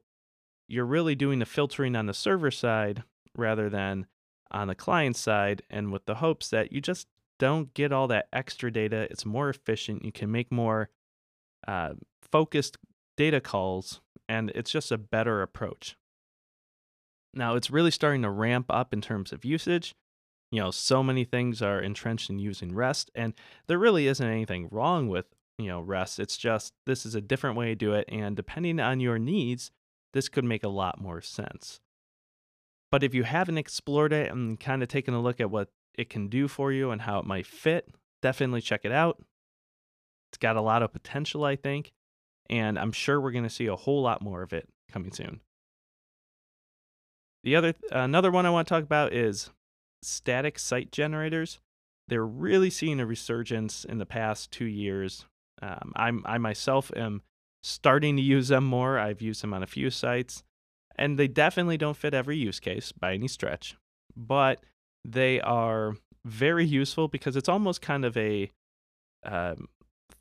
you're 0.69 0.87
really 0.87 1.15
doing 1.15 1.41
the 1.41 1.47
filtering 1.47 1.97
on 1.97 2.07
the 2.07 2.15
server 2.15 2.51
side 2.51 3.03
rather 3.37 3.69
than 3.69 4.07
on 4.51 4.69
the 4.69 4.75
client 4.75 5.17
side 5.17 5.63
and 5.69 5.91
with 5.91 6.05
the 6.05 6.17
hopes 6.17 6.49
that 6.51 6.73
you 6.73 6.81
just 6.81 7.09
don't 7.43 7.75
get 7.75 7.91
all 7.91 8.07
that 8.07 8.29
extra 8.33 8.71
data. 8.71 9.09
It's 9.11 9.27
more 9.27 9.49
efficient. 9.49 10.05
You 10.05 10.13
can 10.13 10.31
make 10.31 10.53
more 10.53 10.91
uh, 11.67 11.95
focused 12.31 12.77
data 13.17 13.41
calls, 13.41 14.01
and 14.29 14.53
it's 14.55 14.71
just 14.71 14.93
a 14.93 14.97
better 14.97 15.43
approach. 15.43 15.97
Now, 17.35 17.57
it's 17.57 17.69
really 17.69 17.91
starting 17.91 18.23
to 18.23 18.31
ramp 18.31 18.67
up 18.69 18.93
in 18.93 19.01
terms 19.01 19.33
of 19.33 19.45
usage. 19.45 19.97
You 20.53 20.61
know, 20.61 20.71
so 20.71 21.03
many 21.03 21.25
things 21.25 21.61
are 21.61 21.81
entrenched 21.81 22.31
in 22.31 22.39
using 22.39 22.77
REST, 22.77 23.11
and 23.13 23.35
there 23.67 23.79
really 23.79 24.07
isn't 24.07 24.25
anything 24.25 24.69
wrong 24.71 25.09
with, 25.09 25.27
you 25.59 25.67
know, 25.67 25.81
REST. 25.81 26.21
It's 26.21 26.37
just 26.37 26.75
this 26.87 27.05
is 27.05 27.17
a 27.17 27.21
different 27.21 27.57
way 27.57 27.67
to 27.71 27.75
do 27.75 27.93
it, 27.93 28.05
and 28.09 28.37
depending 28.37 28.79
on 28.79 29.01
your 29.01 29.19
needs, 29.19 29.73
this 30.13 30.29
could 30.29 30.45
make 30.45 30.63
a 30.63 30.69
lot 30.69 31.01
more 31.01 31.21
sense. 31.21 31.81
But 32.93 33.03
if 33.03 33.15
you 33.15 33.25
haven't 33.25 33.59
explored 33.59 34.13
it 34.13 34.31
and 34.31 34.61
kind 34.61 34.81
of 34.81 34.89
taken 34.89 35.13
a 35.13 35.21
look 35.21 35.41
at 35.41 35.51
what 35.51 35.71
it 35.95 36.11
can 36.11 36.29
do 36.29 36.49
for 36.49 36.73
you 36.73 36.91
and 36.91 37.03
how 37.03 37.19
it 37.19 37.27
might 37.27 37.47
fit, 37.47 37.89
definitely 38.23 38.61
check 38.61 38.85
it 38.85 38.93
out. 38.93 39.23
It's 40.31 40.39
got 40.39 40.57
a 40.57 40.63
lot 40.63 40.83
of 40.83 40.93
potential, 40.93 41.45
I 41.45 41.57
think, 41.57 41.93
and 42.49 42.79
I'm 42.79 42.93
sure 42.93 43.21
we're 43.21 43.33
going 43.33 43.45
to 43.45 43.51
see 43.51 43.67
a 43.67 43.77
whole 43.77 44.03
lot 44.03 44.23
more 44.23 44.43
of 44.43 44.53
it 44.53 44.69
coming 44.91 45.13
soon. 45.13 45.41
The 47.45 47.57
other 47.57 47.75
another 47.91 48.31
one 48.31 48.47
I 48.47 48.51
want 48.51 48.69
to 48.69 48.75
talk 48.75 48.85
about 48.85 49.13
is 49.13 49.51
static 50.03 50.59
site 50.59 50.93
generators. 50.93 51.59
They're 52.09 52.27
really 52.27 52.71
seeing 52.71 53.01
a 53.01 53.07
resurgence 53.07 53.85
in 53.85 53.99
the 53.99 54.07
past 54.07 54.51
two 54.51 54.65
years. 54.65 55.27
Um, 55.61 55.93
I'm 55.97 56.23
I 56.25 56.39
myself 56.39 56.91
am 56.97 57.23
starting 57.63 58.17
to 58.17 58.23
use 58.23 58.49
them 58.49 58.65
more. 58.65 58.99
I've 58.99 59.23
used 59.23 59.43
them 59.43 59.55
on 59.55 59.63
a 59.63 59.69
few 59.69 59.91
sites. 59.91 60.43
And 60.97 61.19
they 61.19 61.29
definitely 61.29 61.79
don't 61.79 61.97
fit 61.97 62.15
every 62.15 62.37
use 62.37 62.61
case 62.61 62.93
by 62.93 63.15
any 63.15 63.29
stretch, 63.29 63.77
but 64.15 64.63
they 65.05 65.41
are 65.41 65.97
very 66.25 66.65
useful 66.65 67.09
because 67.09 67.37
it's 67.37 67.49
almost 67.49 67.83
kind 67.83 68.05
of 68.05 68.17
a 68.17 68.51
um, 69.25 69.69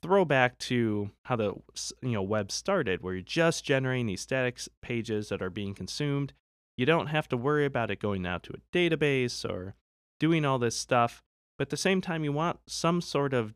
throwback 0.02 0.58
to 0.58 1.12
how 1.26 1.36
the 1.36 1.54
you 2.02 2.12
know 2.12 2.22
web 2.22 2.52
started, 2.52 3.02
where 3.02 3.14
you're 3.14 3.24
just 3.24 3.64
generating 3.64 4.08
these 4.08 4.22
static 4.22 4.60
pages 4.82 5.30
that 5.30 5.42
are 5.42 5.50
being 5.50 5.74
consumed. 5.74 6.34
You 6.78 6.86
don't 6.86 7.08
have 7.08 7.28
to 7.30 7.38
worry 7.38 7.66
about 7.66 7.92
it 7.92 8.00
going 8.00 8.26
out 8.26 8.44
to 8.44 8.54
a 8.54 8.76
database 8.78 9.48
or 9.48 9.76
doing 10.20 10.46
all 10.46 10.58
this 10.58 10.76
stuff. 10.76 11.22
But 11.58 11.68
at 11.68 11.70
the 11.70 11.78
same 11.78 12.02
time, 12.02 12.24
you 12.24 12.32
want 12.32 12.60
some 12.68 13.02
sort 13.02 13.34
of 13.34 13.54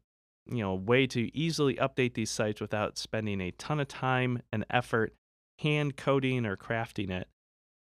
you 0.47 0.59
know 0.59 0.75
way 0.75 1.07
to 1.07 1.35
easily 1.35 1.75
update 1.75 2.13
these 2.13 2.31
sites 2.31 2.61
without 2.61 2.97
spending 2.97 3.41
a 3.41 3.51
ton 3.51 3.79
of 3.79 3.87
time 3.87 4.41
and 4.51 4.65
effort 4.69 5.13
hand 5.59 5.97
coding 5.97 6.45
or 6.45 6.55
crafting 6.55 7.09
it. 7.09 7.27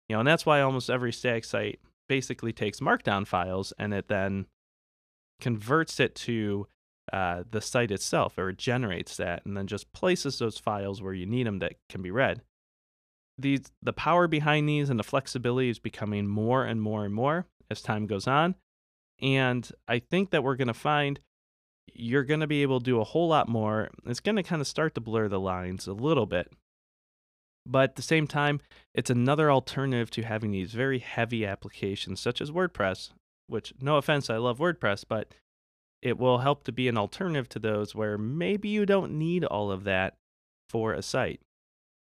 You 0.10 0.16
know, 0.16 0.20
and 0.20 0.28
that's 0.28 0.46
why 0.46 0.62
almost 0.62 0.90
every 0.90 1.14
static 1.14 1.46
site 1.46 1.80
basically 2.12 2.51
takes 2.51 2.82
markdown 2.82 3.25
files 3.25 3.72
and 3.80 3.94
it 3.94 4.10
then 4.10 4.46
converts 5.39 5.98
it 5.98 6.13
to 6.13 6.68
uh, 7.13 7.41
the 7.50 7.62
site 7.62 7.89
itself 7.89 8.38
or 8.38 8.50
it 8.50 8.58
generates 8.58 9.15
that 9.15 9.46
and 9.46 9.56
then 9.56 9.65
just 9.65 9.94
places 9.94 10.38
those 10.38 10.58
files 10.58 11.01
where 11.01 11.13
you 11.13 11.25
need 11.25 11.48
them 11.48 11.60
that 11.60 11.75
can 11.88 12.01
be 12.01 12.12
read. 12.12 12.41
These, 13.38 13.72
the 13.82 13.94
power 13.94 14.27
behind 14.27 14.68
these 14.68 14.89
and 14.89 15.00
the 15.00 15.06
flexibility 15.06 15.70
is 15.70 15.80
becoming 15.80 16.27
more 16.27 16.65
and 16.65 16.82
more 16.82 17.06
and 17.06 17.13
more 17.13 17.46
as 17.70 17.82
time 17.82 18.08
goes 18.08 18.27
on. 18.27 18.56
And 19.22 19.72
I 19.88 20.00
think 20.00 20.32
that 20.32 20.44
we're 20.44 20.58
going 20.58 20.68
to 20.68 20.74
find 20.74 21.22
you're 21.94 22.25
going 22.25 22.41
to 22.41 22.48
be 22.48 22.62
able 22.62 22.82
to 22.82 22.86
do 22.86 23.00
a 23.00 23.06
whole 23.06 23.30
lot 23.30 23.48
more. 23.48 23.89
It's 24.06 24.20
going 24.20 24.36
to 24.36 24.44
kind 24.44 24.62
of 24.62 24.68
start 24.68 24.96
to 24.96 25.01
blur 25.01 25.30
the 25.30 25.39
lines 25.39 25.88
a 25.88 25.94
little 25.94 26.25
bit. 26.25 26.51
But 27.65 27.91
at 27.91 27.96
the 27.96 28.01
same 28.01 28.27
time, 28.27 28.60
it's 28.94 29.10
another 29.10 29.51
alternative 29.51 30.10
to 30.12 30.24
having 30.24 30.51
these 30.51 30.74
very 30.74 31.00
heavy 31.00 31.46
applications 31.46 32.20
such 32.20 32.41
as 32.41 32.51
WordPress, 32.51 33.12
which, 33.48 33.74
no 33.80 33.98
offense, 33.98 34.30
I 34.30 34.38
love 34.38 34.60
WordPress, 34.60 35.06
but 35.08 35.34
it 36.01 36.18
will 36.18 36.39
help 36.39 36.63
to 36.63 36.72
be 36.72 36.88
an 36.88 36.98
alternative 36.98 37.48
to 37.50 37.60
those 37.60 37.94
where 37.94 38.18
maybe 38.18 38.70
you 38.70 38.86
don't 38.86 39.13
need 39.13 39.46
all 39.46 39.72
of 39.72 39.84
that 39.84 40.15
for 40.70 40.94
a 40.94 41.01
site. 41.01 41.41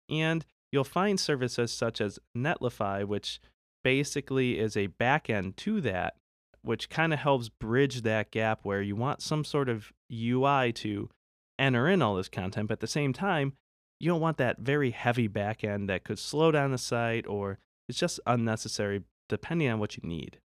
And 0.09 0.45
you'll 0.71 0.83
find 0.83 1.19
services 1.19 1.71
such 1.71 1.99
as 1.99 2.19
Netlify, 2.37 3.03
which 3.05 3.39
basically 3.83 4.59
is 4.59 4.77
a 4.77 4.89
backend 4.89 5.55
to 5.55 5.81
that, 5.81 6.15
which 6.61 6.89
kind 6.89 7.13
of 7.13 7.19
helps 7.19 7.49
bridge 7.49 8.01
that 8.03 8.29
gap 8.29 8.59
where 8.63 8.81
you 8.81 8.95
want 8.95 9.21
some 9.21 9.43
sort 9.43 9.69
of 9.69 9.91
UI 10.11 10.71
to 10.73 11.09
enter 11.57 11.87
in 11.87 12.01
all 12.01 12.15
this 12.15 12.29
content, 12.29 12.67
but 12.67 12.73
at 12.73 12.79
the 12.81 12.87
same 12.87 13.13
time, 13.13 13.53
you 13.99 14.09
don't 14.09 14.21
want 14.21 14.37
that 14.37 14.59
very 14.59 14.91
heavy 14.91 15.27
backend 15.27 15.87
that 15.87 16.03
could 16.03 16.19
slow 16.19 16.51
down 16.51 16.71
the 16.71 16.77
site 16.77 17.25
or 17.27 17.59
it's 17.89 17.99
just 17.99 18.19
unnecessary 18.25 19.03
depending 19.29 19.69
on 19.69 19.79
what 19.79 19.97
you 19.97 20.07
need. 20.07 20.39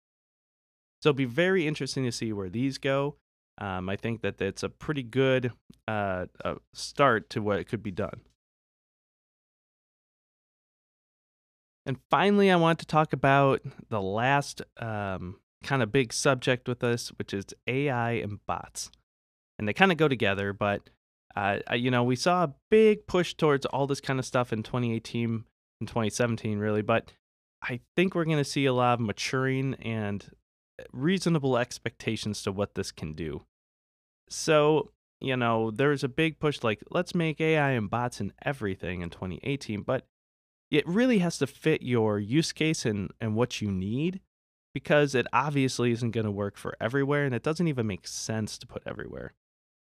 So 1.03 1.11
it'll 1.11 1.17
be 1.17 1.25
very 1.25 1.67
interesting 1.67 2.05
to 2.05 2.13
see 2.13 2.33
where 2.33 2.49
these 2.49 2.79
go. 2.79 3.17
Um, 3.59 3.89
I 3.89 3.97
think 3.97 4.23
that 4.23 4.41
it's 4.41 4.63
a 4.63 4.69
pretty 4.69 5.03
good 5.03 5.53
uh, 5.87 6.27
uh, 6.45 6.55
start 6.73 7.29
to 7.31 7.43
what 7.43 7.67
could 7.69 7.83
be 7.83 7.91
done. 7.91 8.21
And 11.85 11.99
finally, 12.11 12.51
I 12.51 12.57
want 12.57 12.79
to 12.79 12.87
talk 12.87 13.13
about 13.13 13.63
the 13.89 14.01
last 14.01 14.63
um, 14.79 15.41
kind 15.65 15.83
of 15.83 15.91
big 15.91 16.13
subject 16.13 16.69
with 16.69 16.85
us, 16.85 17.09
which 17.19 17.35
is 17.35 17.47
AI 17.67 18.13
and 18.13 18.45
bots. 18.47 18.91
And 19.59 19.67
they 19.67 19.73
kind 19.73 19.93
of 19.93 19.99
go 19.99 20.09
together, 20.09 20.53
but 20.53 20.91
uh, 21.37 21.59
you 21.75 21.91
know, 21.91 22.05
we 22.05 22.17
saw 22.17 22.45
a 22.45 22.55
big 22.71 23.07
push 23.07 23.35
towards 23.35 23.67
all 23.67 23.87
this 23.87 24.01
kind 24.01 24.19
of 24.19 24.27
stuff 24.27 24.53
in 24.53 24.63
2018 24.63 25.45
and 25.81 25.89
2017, 25.89 26.59
really. 26.59 26.83
But 26.83 27.13
I 27.63 27.81
think 27.97 28.15
we're 28.15 28.25
going 28.25 28.39
to 28.39 28.45
see 28.45 28.67
a 28.67 28.73
lot 28.73 28.95
of 28.95 29.01
maturing 29.01 29.75
and 29.75 30.29
reasonable 30.93 31.57
expectations 31.57 32.43
to 32.43 32.53
what 32.53 32.75
this 32.75 32.93
can 32.93 33.15
do. 33.15 33.43
So, 34.29 34.91
you 35.21 35.37
know, 35.37 35.71
there's 35.71 36.05
a 36.05 36.09
big 36.09 36.39
push 36.39 36.63
like, 36.63 36.81
let's 36.91 37.15
make 37.15 37.41
AI 37.41 37.71
and 37.71 37.89
bots 37.89 38.21
and 38.21 38.33
everything 38.45 39.03
in 39.03 39.11
2018, 39.11 39.83
but 39.83 40.07
it 40.71 40.87
really 40.89 41.19
has 41.19 41.39
to 41.39 41.47
fit 41.47 41.83
your 41.83 42.19
use 42.19 42.53
case 42.53 42.85
and, 42.87 43.11
and 43.21 43.37
what 43.37 43.61
you 43.61 43.71
need 43.71 44.21
because 44.75 45.15
it 45.15 45.27
obviously 45.33 45.93
isn't 45.93 46.13
going 46.13 46.25
to 46.25 46.31
work 46.31 46.57
for 46.57 46.75
everywhere 46.81 47.25
and 47.25 47.35
it 47.35 47.43
doesn't 47.43 47.69
even 47.69 47.87
make 47.87 48.07
sense 48.07 48.57
to 48.59 48.67
put 48.67 48.83
everywhere. 48.87 49.35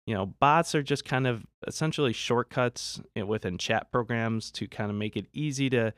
You 0.07 0.13
know, 0.13 0.27
bots 0.27 0.75
are 0.75 0.83
just 0.83 1.03
kind 1.03 1.25
of 1.25 1.45
essentially 1.65 2.13
shortcuts 2.13 3.01
within 3.15 3.57
chat 3.57 3.91
programs 3.91 4.51
to 4.51 4.67
kind 4.67 4.91
of 4.91 4.95
make 4.97 5.17
it 5.17 5.25
easy 5.33 5.69
to 5.71 5.93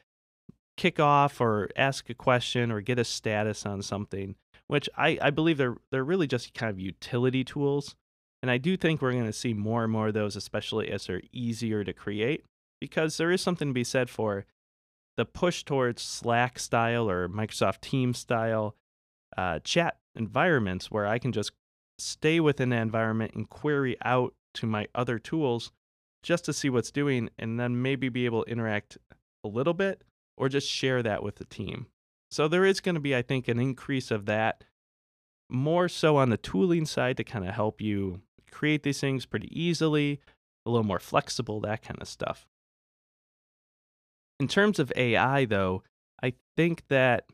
kick 0.77 0.99
off 0.99 1.41
or 1.41 1.69
ask 1.75 2.09
a 2.09 2.13
question 2.13 2.71
or 2.71 2.79
get 2.79 2.99
a 2.99 3.03
status 3.03 3.65
on 3.65 3.81
something, 3.81 4.35
which 4.67 4.87
I, 4.95 5.17
I 5.21 5.29
believe 5.31 5.57
they're 5.57 5.77
they're 5.91 6.05
really 6.05 6.27
just 6.27 6.53
kind 6.53 6.69
of 6.69 6.79
utility 6.79 7.43
tools. 7.43 7.95
And 8.41 8.51
I 8.51 8.57
do 8.57 8.77
think 8.77 9.01
we're 9.01 9.13
going 9.13 9.25
to 9.25 9.33
see 9.33 9.53
more 9.53 9.83
and 9.83 9.91
more 9.91 10.09
of 10.09 10.13
those, 10.13 10.35
especially 10.35 10.89
as 10.91 11.07
they're 11.07 11.23
easier 11.33 11.83
to 11.83 11.91
create, 11.91 12.45
because 12.79 13.17
there 13.17 13.31
is 13.31 13.41
something 13.41 13.69
to 13.69 13.73
be 13.73 13.83
said 13.83 14.09
for 14.09 14.45
the 15.17 15.25
push 15.25 15.63
towards 15.63 16.03
Slack 16.03 16.59
style 16.59 17.09
or 17.09 17.27
Microsoft 17.27 17.81
Teams 17.81 18.19
style 18.19 18.75
uh, 19.35 19.59
chat 19.63 19.97
environments 20.15 20.91
where 20.91 21.07
I 21.07 21.17
can 21.17 21.31
just 21.31 21.51
stay 21.99 22.39
within 22.39 22.69
that 22.69 22.81
environment 22.81 23.33
and 23.35 23.49
query 23.49 23.97
out 24.03 24.33
to 24.55 24.65
my 24.65 24.87
other 24.95 25.19
tools 25.19 25.71
just 26.23 26.45
to 26.45 26.53
see 26.53 26.69
what's 26.69 26.91
doing 26.91 27.29
and 27.37 27.59
then 27.59 27.81
maybe 27.81 28.09
be 28.09 28.25
able 28.25 28.43
to 28.43 28.51
interact 28.51 28.97
a 29.43 29.47
little 29.47 29.73
bit 29.73 30.03
or 30.37 30.49
just 30.49 30.69
share 30.69 31.01
that 31.03 31.23
with 31.23 31.35
the 31.35 31.45
team. 31.45 31.87
So 32.29 32.47
there 32.47 32.65
is 32.65 32.81
going 32.81 32.95
to 32.95 33.01
be, 33.01 33.15
I 33.15 33.21
think, 33.21 33.47
an 33.47 33.59
increase 33.59 34.11
of 34.11 34.25
that 34.25 34.63
more 35.49 35.87
so 35.87 36.17
on 36.17 36.29
the 36.29 36.37
tooling 36.37 36.85
side 36.85 37.17
to 37.17 37.23
kind 37.23 37.47
of 37.47 37.53
help 37.53 37.81
you 37.81 38.21
create 38.51 38.83
these 38.83 38.99
things 38.99 39.25
pretty 39.25 39.49
easily, 39.57 40.19
a 40.65 40.69
little 40.69 40.85
more 40.85 40.99
flexible, 40.99 41.61
that 41.61 41.81
kind 41.81 42.01
of 42.01 42.07
stuff. 42.07 42.47
In 44.39 44.47
terms 44.47 44.77
of 44.77 44.91
AI, 44.95 45.45
though, 45.45 45.83
I 46.21 46.33
think 46.55 46.83
that 46.89 47.25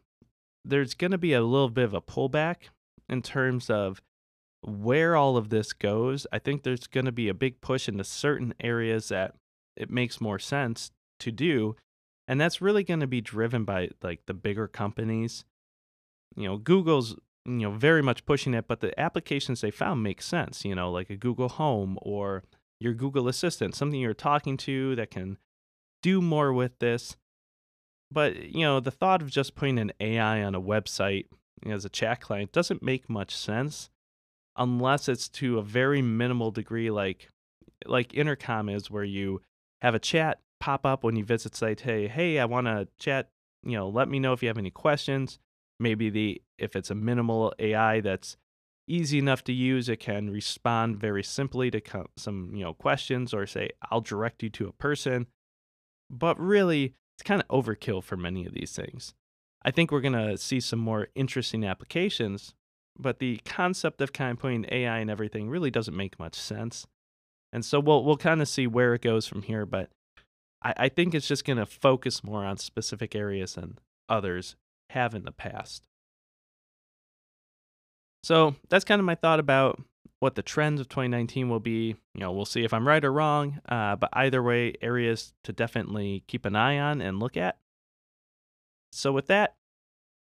there's 0.64 0.94
going 0.94 1.12
to 1.12 1.18
be 1.18 1.34
a 1.34 1.42
little 1.42 1.70
bit 1.70 1.86
of 1.86 1.94
a 1.94 2.02
pullback 2.02 2.70
in 3.10 3.22
terms 3.22 3.70
of 3.70 4.02
where 4.66 5.16
all 5.16 5.38
of 5.38 5.50
this 5.50 5.74
goes. 5.74 6.26
I 6.32 6.40
think 6.40 6.64
there's 6.64 6.88
going 6.88 7.06
to 7.06 7.12
be 7.12 7.30
a 7.30 7.34
big 7.34 7.62
push 7.62 7.88
into 7.88 8.04
certain 8.04 8.54
areas 8.60 9.10
that 9.10 9.36
it 9.76 9.90
makes 9.90 10.22
more 10.22 10.40
sense 10.40 10.92
to 11.20 11.32
do. 11.32 11.76
And 12.28 12.40
that's 12.40 12.62
really 12.62 12.84
going 12.84 13.02
to 13.02 13.08
be 13.08 13.22
driven 13.22 13.66
by 13.66 13.90
like 14.02 14.26
the 14.26 14.34
bigger 14.34 14.68
companies. 14.68 15.46
You 16.36 16.48
know, 16.48 16.58
Google's 16.58 17.16
you 17.46 17.60
know 17.60 17.72
very 17.72 18.02
much 18.02 18.26
pushing 18.26 18.54
it 18.54 18.68
but 18.68 18.80
the 18.80 18.98
applications 19.00 19.62
they 19.62 19.72
found 19.72 20.02
make 20.02 20.22
sense 20.22 20.64
you 20.64 20.74
know 20.74 20.92
like 20.92 21.10
a 21.10 21.16
google 21.16 21.50
home 21.50 21.98
or 22.02 22.44
your 22.80 22.94
google 22.94 23.28
assistant 23.28 23.76
something 23.76 24.00
you're 24.00 24.14
talking 24.14 24.56
to 24.56 24.96
that 24.96 25.12
can 25.12 25.38
do 26.02 26.22
more 26.22 26.54
with 26.54 26.80
this 26.80 27.18
but 28.12 28.38
you 28.44 28.62
know 28.62 28.80
the 28.80 28.92
thought 28.92 29.22
of 29.22 29.30
just 29.30 29.56
putting 29.56 29.78
an 29.78 29.92
ai 30.00 30.42
on 30.42 30.56
a 30.56 30.62
website 30.62 31.26
as 31.66 31.86
a 31.86 31.90
chat 31.90 32.22
client 32.22 32.52
doesn't 32.52 32.82
make 32.82 33.10
much 33.10 33.36
sense 33.36 33.90
unless 34.58 35.10
it's 35.10 35.28
to 35.30 35.58
a 35.58 35.64
very 35.64 36.02
minimal 36.02 36.52
degree 36.52 36.92
like 36.92 37.30
like 37.86 38.14
intercom 38.14 38.70
is 38.70 38.90
where 38.90 39.04
you 39.04 39.42
have 39.82 39.96
a 39.96 40.00
chat 40.00 40.40
pop 40.60 40.86
up 40.86 41.04
when 41.04 41.16
you 41.16 41.24
visit 41.24 41.56
site 41.56 41.82
hey 41.82 42.08
hey 42.08 42.40
i 42.40 42.46
want 42.46 42.68
to 42.68 42.88
chat 43.00 43.30
you 43.64 43.76
know 43.76 43.90
let 43.90 44.08
me 44.08 44.20
know 44.20 44.34
if 44.34 44.42
you 44.42 44.48
have 44.48 44.58
any 44.58 44.72
questions 44.72 45.40
maybe 45.80 46.10
the 46.10 46.42
if 46.58 46.76
it's 46.76 46.90
a 46.90 46.96
minimal 46.96 47.54
AI 47.60 48.00
that's 48.02 48.38
easy 48.88 49.18
enough 49.18 49.44
to 49.46 49.54
use, 49.54 49.90
it 49.90 50.00
can 50.00 50.30
respond 50.30 50.98
very 50.98 51.24
simply 51.24 51.72
to 51.72 51.82
some 52.18 52.52
you 52.54 52.64
know 52.64 52.74
questions 52.74 53.34
or 53.34 53.46
say 53.46 53.70
I'll 53.92 54.02
direct 54.02 54.44
you 54.44 54.50
to 54.52 54.68
a 54.68 54.74
person. 54.74 55.28
But 56.10 56.40
really, 56.40 56.96
it's 57.16 57.24
kind 57.24 57.42
of 57.42 57.48
overkill 57.48 58.04
for 58.04 58.18
many 58.18 58.46
of 58.46 58.54
these 58.54 58.72
things. 58.72 59.14
I 59.64 59.72
think 59.72 59.92
we're 59.92 60.02
going 60.02 60.14
to 60.14 60.38
see 60.38 60.60
some 60.60 60.80
more 60.80 61.08
interesting 61.16 61.64
applications, 61.64 62.54
but 62.98 63.20
the 63.20 63.40
concept 63.46 64.02
of 64.02 64.14
kind 64.14 64.32
of 64.32 64.40
putting 64.40 64.66
AI 64.72 65.00
and 65.00 65.10
everything 65.10 65.50
really 65.50 65.72
doesn't 65.72 65.96
make 65.96 66.20
much 66.20 66.36
sense. 66.36 66.86
And 67.52 67.64
so 67.64 67.80
we'll 67.80 68.04
we'll 68.04 68.18
kind 68.18 68.42
of 68.42 68.48
see 68.48 68.68
where 68.68 68.94
it 68.94 69.02
goes 69.02 69.28
from 69.28 69.44
here, 69.44 69.66
but 69.66 69.90
I, 70.64 70.74
I 70.78 70.90
think 70.90 71.14
it's 71.14 71.28
just 71.28 71.46
going 71.46 71.58
to 71.58 71.66
focus 71.66 72.24
more 72.24 72.46
on 72.46 72.58
specific 72.58 73.16
areas 73.16 73.56
than 73.56 73.78
others 74.10 74.56
have 74.90 75.14
in 75.14 75.24
the 75.24 75.32
past. 75.32 75.84
So 78.24 78.56
that's 78.70 78.86
kind 78.86 79.00
of 79.00 79.06
my 79.06 79.16
thought 79.16 79.40
about 79.40 79.82
what 80.20 80.36
the 80.36 80.42
trends 80.42 80.80
of 80.80 80.88
2019 80.88 81.50
will 81.50 81.60
be. 81.60 81.96
You 82.16 82.22
know, 82.22 82.32
we'll 82.32 82.46
see 82.46 82.64
if 82.64 82.74
I'm 82.74 82.88
right 82.88 83.04
or 83.04 83.12
wrong. 83.12 83.60
Uh, 83.68 83.98
but 83.98 84.10
either 84.14 84.42
way, 84.42 84.74
areas 84.82 85.34
to 85.44 85.52
definitely 85.52 86.24
keep 86.28 86.46
an 86.46 86.56
eye 86.56 86.80
on 86.80 87.02
and 87.02 87.20
look 87.20 87.36
at. 87.36 87.58
So 88.94 89.12
with 89.12 89.28
that, 89.28 89.56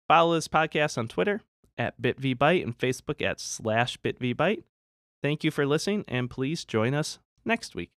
follow 0.08 0.36
this 0.36 0.48
podcast 0.48 0.98
on 0.98 1.08
Twitter 1.08 1.42
at 1.78 2.02
BitVBite 2.02 2.64
and 2.64 2.78
Facebook 2.78 3.22
at 3.22 3.40
slash 3.40 3.98
BitVBite. 3.98 4.64
Thank 5.22 5.44
you 5.44 5.52
for 5.52 5.66
listening, 5.66 6.06
and 6.08 6.30
please 6.30 6.64
join 6.66 6.94
us 6.94 7.20
next 7.46 7.76
week. 7.76 7.97